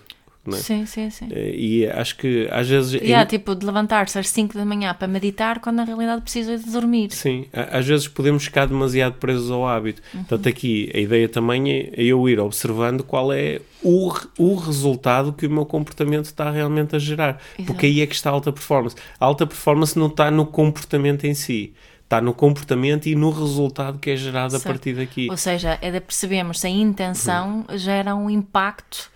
[0.47, 0.61] Não é?
[0.61, 1.28] Sim, sim, sim.
[1.30, 3.01] Eh, E acho que às vezes.
[3.03, 6.57] E há tipo de levantar-se às 5 da manhã para meditar quando na realidade precisa
[6.57, 7.11] de dormir.
[7.12, 10.03] Sim, a- às vezes podemos ficar demasiado presos ao hábito.
[10.14, 10.20] Uhum.
[10.24, 15.47] Portanto, aqui a ideia também é eu ir observando qual é o, o resultado que
[15.47, 17.40] o meu comportamento está realmente a gerar.
[17.66, 18.97] Porque aí é que está a alta performance.
[19.20, 21.72] A alta performance não está no comportamento em si,
[22.03, 24.66] está no comportamento e no resultado que é gerado a Certo.
[24.72, 25.28] partir daqui.
[25.30, 27.78] Ou seja, é de percebermos se a intenção Uhum.
[27.78, 29.11] gera um impacto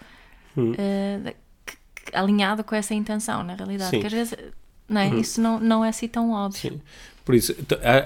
[0.54, 3.90] que- alinhado com essa intenção, na realidade.
[3.90, 3.96] Sim.
[3.96, 4.00] Uhum.
[4.02, 4.34] Que às vezes
[4.88, 5.08] não é?
[5.16, 6.60] isso não, não é assim tão óbvio.
[6.72, 6.80] Sim.
[7.22, 7.54] Por isso,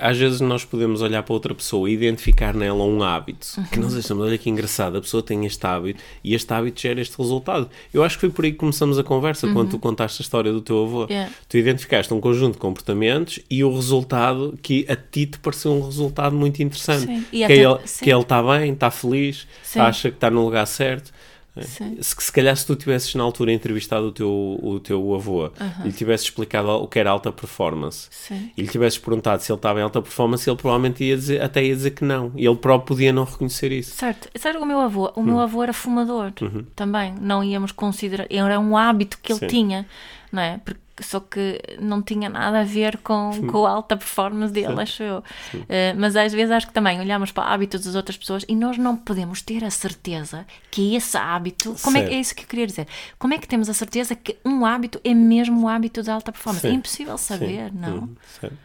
[0.03, 3.97] às vezes nós podemos olhar para outra pessoa e identificar nela um hábito que nós
[3.97, 7.71] achamos, olha que engraçado, a pessoa tem este hábito e este hábito gera este resultado.
[7.93, 10.53] Eu acho que foi por aí que começamos a conversa quando tu contaste a história
[10.53, 11.07] do teu avô.
[11.09, 11.33] Yeah.
[11.49, 15.81] Tu identificaste um conjunto de comportamentos e o resultado que a ti te pareceu um
[15.87, 17.07] resultado muito interessante.
[17.07, 17.25] Sim.
[17.33, 18.05] E Que, até- ele, sim.
[18.05, 19.79] que ele está bem, está feliz, Sim.
[19.79, 21.14] acha que está no lugar certo.
[21.63, 21.97] Sim.
[22.01, 25.51] Se, se calhar se tu tivesses na altura entrevistado o teu, o teu avô
[25.85, 28.51] e lhe tivesses explicado o que era alta performance Sim.
[28.57, 31.63] e lhe tivesses perguntado se ele estava em alta performance, ele provavelmente ia dizer, até
[31.65, 32.33] ia dizer que não.
[32.37, 33.95] E ele próprio podia não reconhecer isso.
[33.95, 34.29] Certo.
[34.37, 35.13] Sabe o meu avô?
[35.15, 35.25] O Hum.
[35.25, 36.33] meu avô era fumador
[36.75, 37.15] também.
[37.21, 38.27] Não íamos considerar.
[38.31, 39.47] Era um hábito que ele Sim.
[39.47, 39.87] tinha,
[40.35, 40.59] não é?
[40.65, 45.03] Porque, só que não tinha nada a ver com, com a alta performance dele, acho
[45.03, 45.25] eu.
[45.69, 48.77] Eh, mas às vezes acho que também olhamos para hábitos das outras pessoas e nós
[48.79, 51.75] não podemos ter a certeza que esse hábito.
[51.83, 52.13] Como é, Certo.
[52.13, 52.87] é isso que eu queria dizer?
[53.19, 56.31] Como é que temos a certeza que um hábito é mesmo um hábito de alta
[56.31, 56.67] performance?
[56.67, 56.77] É Sim.
[56.77, 57.79] impossível saber, Sim.
[57.79, 57.97] não?
[57.97, 58.57] Hum, certo.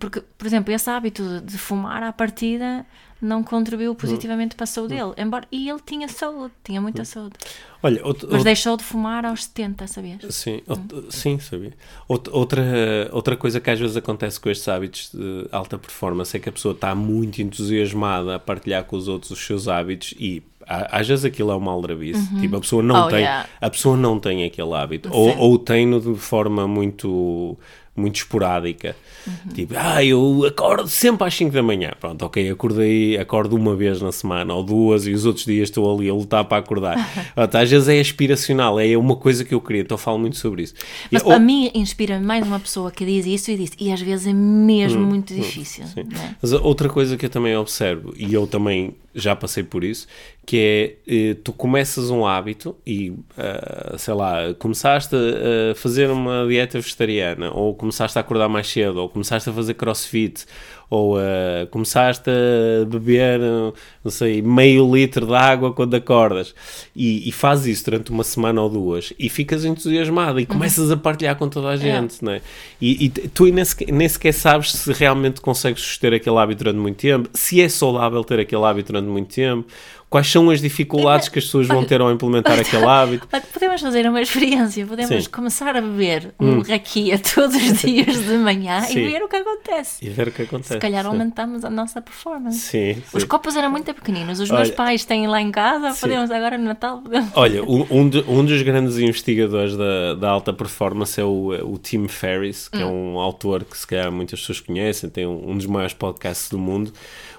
[0.00, 2.84] Porque, por exemplo, esse hábito de fumar à partida
[3.20, 5.12] não contribuiu positivamente para a saúde dele.
[5.16, 7.34] Embora, e ele tinha saúde, tinha muita saúde.
[7.82, 10.18] Olha, outro, Mas outro- deixou de fumar aos 70, sabias?
[10.34, 11.72] Sim, out- sim, sabia.
[12.08, 12.62] Out- Outra,
[13.12, 16.52] outra coisa que às vezes acontece com estes hábitos de alta performance é que a
[16.52, 21.24] pessoa está muito entusiasmada a partilhar com os outros os seus hábitos e às vezes
[21.24, 22.28] aquilo é uma aldrabice.
[22.40, 23.48] Tipo, a pessoa não Oh, tem, yeah.
[23.60, 27.56] a pessoa não tem aquele hábito ou, ou tem-no de forma muito
[27.96, 28.94] muito esporádica.
[29.26, 29.52] Uhum.
[29.54, 31.92] Tipo, ah, eu acordo sempre às 5 da manhã.
[31.98, 35.92] Pronto, ok, acordei, acordo uma vez na semana ou duas e os outros dias estou
[35.96, 36.96] ali a lutar para acordar.
[37.34, 40.62] Pronto, às vezes é aspiracional, é uma coisa que eu queria, então falo muito sobre
[40.62, 40.74] isso.
[41.10, 43.90] Mas E- para ou- mim inspira mais uma pessoa que diz isso e diz, e
[43.92, 45.84] às vezes é mesmo muito difícil.
[45.84, 46.02] Hum, Sim.
[46.12, 46.36] não é?
[46.40, 50.06] Mas a outra coisa que eu também observo, e eu também já passei por isso,
[50.46, 50.56] que
[51.08, 56.78] é, eh, tu começas um hábito e, ah, sei lá, começaste a fazer uma dieta
[56.78, 60.46] vegetariana, ou começaste a acordar mais cedo, ou começaste a fazer crossfit,
[60.88, 66.54] ou ah, começaste a beber, não sei, meio litro de água quando acordas,
[66.94, 70.96] e, e fazes isso durante uma semana ou duas, e ficas entusiasmado, e começas a
[70.96, 72.40] partilhar com toda a gente, não é?
[72.80, 76.78] E, e tu nem sequer, nem sequer sabes se realmente consegues suster aquele hábito durante
[76.78, 79.66] muito tempo, se é saudável ter aquele hábito durante muito tempo,
[80.08, 83.26] quais são as dificuldades que as pessoas vão ter ao implementar aquele hábito.
[83.52, 85.30] Podemos fazer uma experiência, podemos Sim.
[85.30, 89.00] começar a beber um raquia todos os dias de manhã Sim.
[89.00, 90.04] e ver o que acontece.
[90.04, 90.74] E ver o que acontece.
[90.74, 91.08] Se calhar Sim.
[91.08, 92.58] aumentamos a nossa performance.
[92.58, 96.30] Sim, Os copos eram muito pequeninos, os meus Olha- pais têm lá em casa, podemos
[96.30, 97.00] agora no Natal.
[97.02, 101.78] podemos- Olha, um, de- um dos grandes investigadores da, da alta performance é o, o
[101.78, 105.56] Tim Ferriss, que é um autor que se calhar muitas pessoas conhecem, tem um, um
[105.56, 106.92] dos maiores podcasts do mundo.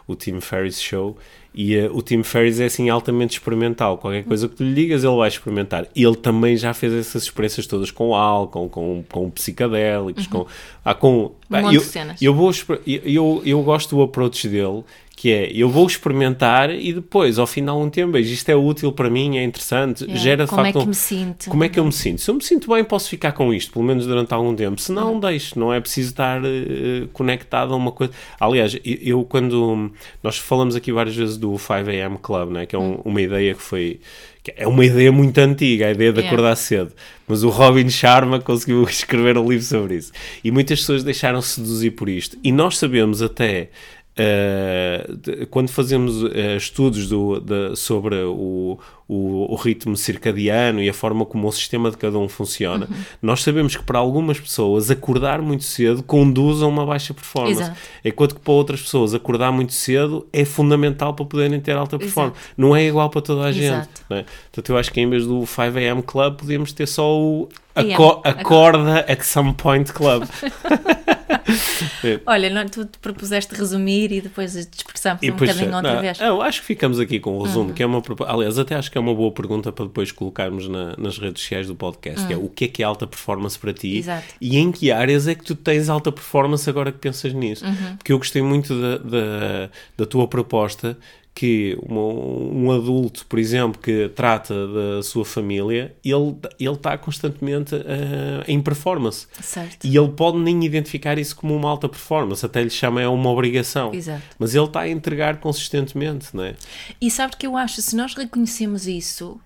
[0.08, 1.18] O Tim Ferriss Show,
[1.54, 3.98] e uh, o Tim Ferriss é assim altamente experimental.
[3.98, 5.88] Qualquer coisa que tu lhe digas, ele vai experimentar.
[5.96, 10.46] Ele também já fez essas experiências todas com álcool, com, com psicadélicos, com.
[10.86, 11.82] Ah, com Um monte eu,
[12.22, 12.52] eu, vou,
[12.86, 14.84] eu, eu gosto do approach dele,
[15.20, 18.56] que é eu vou experimentar e depois, ao final de um tempo, vejo, isto é
[18.56, 20.22] útil para mim, é interessante, Yeah.
[20.24, 20.78] gera de Como é facto.
[20.80, 21.50] que um- me sinto?
[21.50, 22.22] Como é que eu me sinto?
[22.22, 24.80] Se eu me sinto bem, posso ficar com isto, pelo menos durante algum tempo.
[24.80, 24.96] Se Uhum.
[24.96, 25.58] não, deixo.
[25.60, 28.14] Não é preciso estar eh, conectado a uma coisa.
[28.40, 29.92] Aliás, eu, quando.
[30.22, 32.68] Nós falamos aqui várias vezes do 5am Club, né?
[32.68, 33.02] que é um- Uhum.
[33.04, 34.00] uma ideia que foi.
[34.44, 36.30] que É uma ideia muito antiga, a ideia de Yeah.
[36.34, 36.94] acordar cedo.
[37.28, 40.14] Mas o Robin Sharma conseguiu escrever um livro sobre isso.
[40.42, 42.38] E muitas pessoas deixaram seduzir por isto.
[42.42, 43.70] E nós sabemos até.
[44.18, 45.08] Eh,
[45.50, 51.26] quando fazemos eh, estudos do, de- sobre o, o, o ritmo circadiano e a forma
[51.26, 52.88] como o sistema de cada um funciona,
[53.22, 57.62] nós sabemos que para algumas pessoas acordar muito cedo conduz a uma baixa performance.
[57.62, 57.78] Exato.
[58.04, 62.38] Enquanto que para outras pessoas acordar muito cedo é fundamental para poderem ter alta performance.
[62.58, 63.66] Não é igual para toda a gente.
[63.66, 64.02] Exato.
[64.10, 64.26] não é?
[64.52, 67.94] Portanto, eu acho que em vez do 5am Club podíamos ter só o AM.
[67.94, 70.24] aco Acorda at Some Point Club.
[72.26, 76.02] Olha, não, tu te propuseste resumir e depois dispersamos E um depois, bocadinho outra não,
[76.02, 76.20] vez.
[76.20, 78.97] Eu acho que ficamos aqui com o resumo, que é uma aliás, até acho que
[78.98, 82.38] é uma boa pergunta para depois colocarmos na- nas redes sociais do podcast, que é
[82.38, 84.26] o que é que é alta performance para ti Exato.
[84.42, 87.66] e em que áreas é que tu tens alta performance agora que pensas nisso.
[87.66, 87.98] Uhum.
[87.98, 90.98] Porque eu gostei muito da, da, da tua proposta
[91.40, 97.76] que uma- um adulto, por exemplo, que trata da sua família, ele ele está constantemente
[97.76, 99.28] eh, em performance.
[99.40, 99.86] Certo.
[99.86, 103.30] E ele pode nem identificar isso como uma alta performance, até lhe chama é uma
[103.30, 103.94] obrigação.
[103.94, 104.24] Exato.
[104.40, 106.56] Mas ele está a entregar consistentemente, não é?
[107.00, 107.82] E sabe o que eu acho?
[107.84, 109.40] Se nós reconhecemos isso,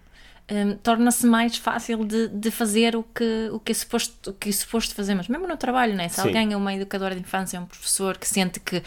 [0.51, 4.49] hum, torna-se mais fácil de, de fazer o que, o, que é suposto, o que
[4.49, 6.09] é suposto fazermos, mesmo no trabalho, não é?
[6.09, 6.27] Se Sim.
[6.27, 8.83] alguém é uma educadora de infância, é um professor que sente que,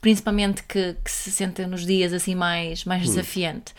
[0.00, 3.06] principalmente que, que se sente nos dias assim mais, mais Hum.
[3.06, 3.74] desafiante.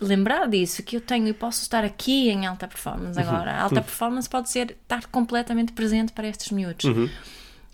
[0.00, 3.26] Lembrar disso, que eu tenho e posso estar aqui em alta performance Uhum.
[3.28, 3.50] agora.
[3.54, 6.84] A alta performance pode ser estar completamente presente para estes miúdos.
[6.84, 7.10] Uhum.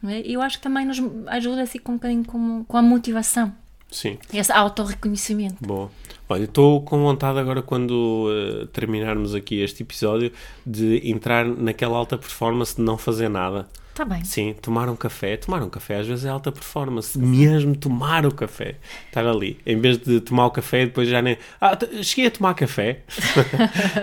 [0.08, 0.22] é?
[0.22, 3.54] E eu acho que também nos ajuda assim com um bocadinho com, com a motivação,
[3.94, 5.56] Sim, esse autorreconhecimento.
[5.60, 5.90] boa.
[6.28, 10.32] Olha, estou com vontade agora, quando eh, terminarmos aqui este episódio,
[10.66, 13.68] de entrar naquela alta performance de não fazer nada.
[13.90, 14.24] Está bem.
[14.24, 15.36] Sim, tomar um café.
[15.36, 17.16] Tomar um café às vezes é alta performance.
[17.16, 18.76] Mesmo tomar o café.
[19.06, 19.60] Estar ali.
[19.64, 21.38] Em vez de tomar o café e depois já nem.
[21.60, 23.02] Ah, cheguei a tomar café.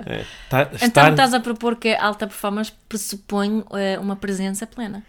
[0.05, 4.65] É, tá- Então estar- estás a propor que a alta performance pressupõe eh, uma presença
[4.65, 5.03] plena.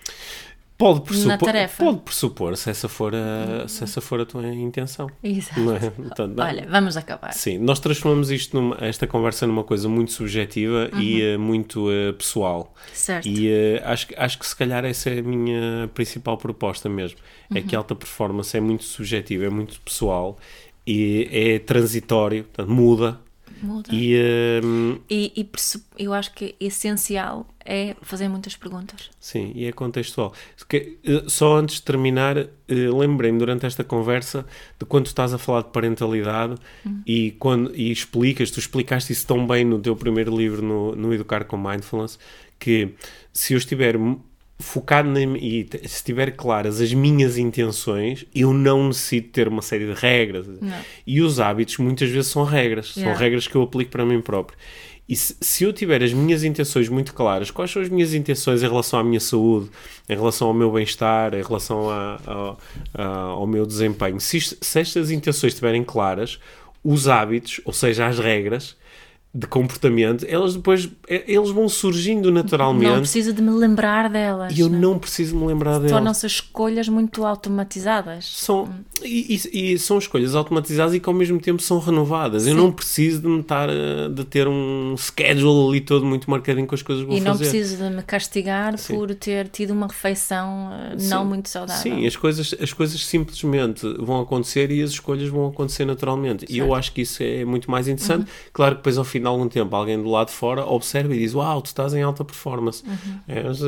[0.83, 1.85] Pode pressupor, tarefa.
[1.85, 5.09] pode pressupor se essa, for a, se essa for a tua intenção.
[5.22, 5.61] Exato.
[5.72, 5.91] É?
[5.91, 7.33] Portanto, Olha, vamos acabar.
[7.33, 12.11] Sim, nós transformamos isto numa, esta conversa numa coisa muito subjetiva e eh, muito eh,
[12.12, 12.74] pessoal.
[12.93, 13.28] Certo.
[13.28, 17.18] E eh, acho, acho que se calhar essa é a minha principal proposta mesmo.
[17.55, 20.37] É que a alta performance é muito subjetiva, é muito pessoal
[20.85, 23.20] e é transitório, portanto, muda.
[23.62, 23.88] Muda.
[23.94, 24.60] E eh,
[25.08, 29.08] E, e pressu- eu acho que essencial é fazer muitas perguntas.
[29.20, 30.34] Sim, e é contextual.
[30.72, 34.44] Eh, só antes de terminar, eh, lembrei-me durante esta conversa
[34.78, 36.56] de quando tu estás a falar de parentalidade
[37.06, 41.14] e, quando, e explicas, tu explicaste isso tão bem no teu primeiro livro, no, no
[41.14, 42.18] Educar com Mindfulness,
[42.58, 42.94] que
[43.32, 43.96] se eu estiver
[44.59, 49.86] focado na, e se estiver claras as minhas intenções, eu não necessito ter uma série
[49.86, 50.46] de regras.
[51.07, 53.18] E os hábitos muitas vezes são regras, são Yeah.
[53.20, 54.57] regras que eu aplico para mim próprio.
[55.09, 58.62] E se, se eu tiver as minhas intenções muito claras, quais são as minhas intenções
[58.62, 59.68] em relação à minha saúde,
[60.09, 62.57] em relação ao meu bem-estar, em relação a- a-
[62.94, 66.38] a- ao meu desempenho, se, se estas intenções estiverem claras,
[66.84, 68.76] os hábitos, ou seja, as regras
[69.35, 74.55] de comportamento, elas depois eh, eles vão surgindo Não naturalmente preciso de me lembrar delas.
[74.55, 74.78] e eu né?
[74.78, 75.91] não preciso me lembrar delas.
[75.91, 78.26] Tornam-se escolhas muito automatizadas.
[78.26, 78.68] São,
[79.03, 82.47] e, e- e são escolhas automatizadas e que ao mesmo tempo são renovadas.
[82.47, 82.59] Eu Sim.
[82.61, 86.74] não preciso de me estar a- de ter um schedule ali todo muito marcadinho com
[86.74, 87.49] as coisas que vou E não fazer.
[87.51, 88.95] preciso de me castigar Sim.
[88.97, 91.28] por ter tido uma refeição eh, não Sim.
[91.28, 91.83] muito saudável.
[91.83, 96.45] Sim, as coisas, as coisas simplesmente vão acontecer e as escolhas vão acontecer naturalmente.
[96.51, 96.74] E eu Certo.
[96.78, 98.30] acho que isso é muito mais interessante.
[98.53, 101.18] Claro que depois ao fim de algum tempo alguém do lado de fora observa e
[101.20, 102.85] diz: Uau, tu estás em alta performance.
[103.27, 103.61] É, mas,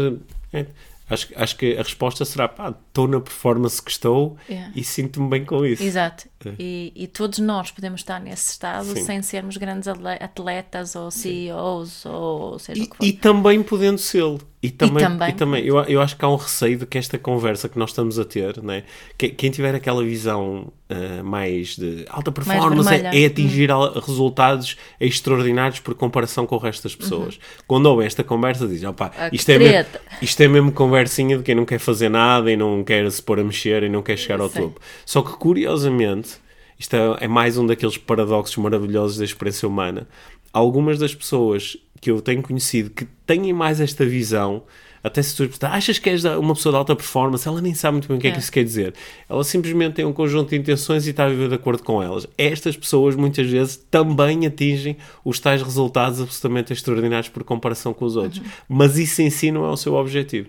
[0.53, 0.67] é,
[1.09, 4.73] acho, que- acho que a resposta será: pá, estou na performance que estou Yeah.
[4.77, 5.83] e sinto-me bem com isso.
[5.83, 6.27] Exato.
[6.45, 6.53] É.
[6.59, 9.05] E, e todos nós podemos estar nesse estado Sim.
[9.05, 13.05] sem sermos grandes atle- atletas ou CEOs ou seja o E, que for.
[13.07, 14.41] e também podendo sê-lo.
[14.67, 15.29] E também, E também.
[15.29, 17.91] e também eu, eu acho que há um receio de que esta conversa que nós
[17.91, 18.83] estamos a ter, né?
[19.19, 24.77] que, quem tiver aquela visão ah, mais de alta performance é, é atingir al- resultados
[24.99, 27.39] extraordinários por comparação com o resto das pessoas.
[27.67, 31.37] Quando houve esta conversa, diz: opá, Ah, isto, é mesmo, treta." isto é mesmo conversinha
[31.37, 34.01] de quem não quer fazer nada e não quer se pôr a mexer e não
[34.03, 34.62] quer chegar ao Sim.
[34.62, 34.81] topo.
[35.05, 36.37] Só que curiosamente,
[36.85, 40.07] isto é, é mais um daqueles paradoxos maravilhosos da experiência humana.
[40.53, 44.62] Algumas das pessoas que eu tenho conhecido que têm mais esta visão,
[45.03, 47.95] até se tu perguntar, achas que és uma pessoa de alta performance, ela nem sabe
[47.95, 48.41] muito bem o que é, que É.
[48.41, 48.95] isso quer dizer.
[49.28, 52.26] Ela simplesmente tem um conjunto de intenções e está a viver de acordo com elas.
[52.37, 58.14] Estas pessoas muitas vezes também atingem os tais resultados absolutamente extraordinários por comparação com os
[58.14, 58.43] outros.
[58.68, 60.49] Mas isso em si não é o seu objetivo.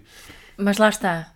[0.58, 1.35] Mas lá está.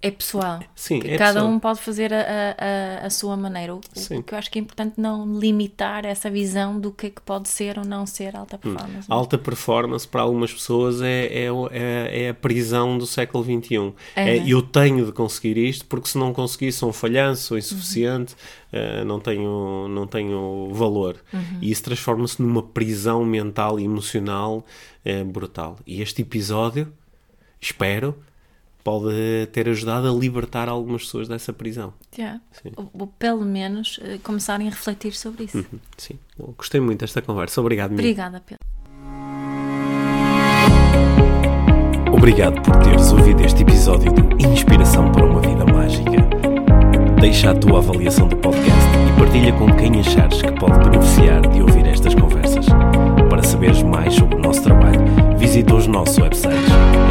[0.00, 0.60] É pessoal.
[0.76, 1.52] Sim, é cada pessoal.
[1.52, 3.74] um pode fazer a, a, a- sua maneira.
[3.74, 7.10] O, o que eu acho que é importante não limitar essa visão do que é
[7.10, 9.06] que pode ser ou não ser alta performance.
[9.10, 13.92] Alta performance para algumas pessoas é, é, é, é a prisão do século XXI.
[14.14, 14.46] É, Aham.
[14.48, 18.36] eu tenho de conseguir isto porque se não conseguir sou um falhanço, sou insuficiente,
[18.72, 21.16] eh, não, tenho, não tenho valor.
[21.60, 24.64] E isso transforma-se numa prisão mental e emocional
[25.04, 25.76] eh, brutal.
[25.84, 26.92] E este episódio,
[27.60, 28.14] espero,
[28.82, 31.92] pode ter ajudado a libertar algumas pessoas dessa prisão.
[32.16, 32.40] Yeah.
[32.52, 32.72] Sim.
[32.76, 35.64] Ou, ou pelo menos eh, começarem a refletir sobre isso.
[35.96, 37.60] Sim, Bom, gostei muito desta conversa.
[37.60, 38.00] Obrigado, Mia.
[38.00, 38.58] Obrigada, Pedro.
[42.12, 46.18] Obrigado por teres ouvido este episódio de Inspiração para uma Vida Mágica.
[47.20, 51.60] Deixa a tua avaliação do podcast e partilha com quem achares que pode beneficiar de
[51.60, 52.66] ouvir estas conversas.
[53.28, 55.00] Para saberes mais sobre o nosso trabalho,
[55.36, 56.87] visita os nossos websites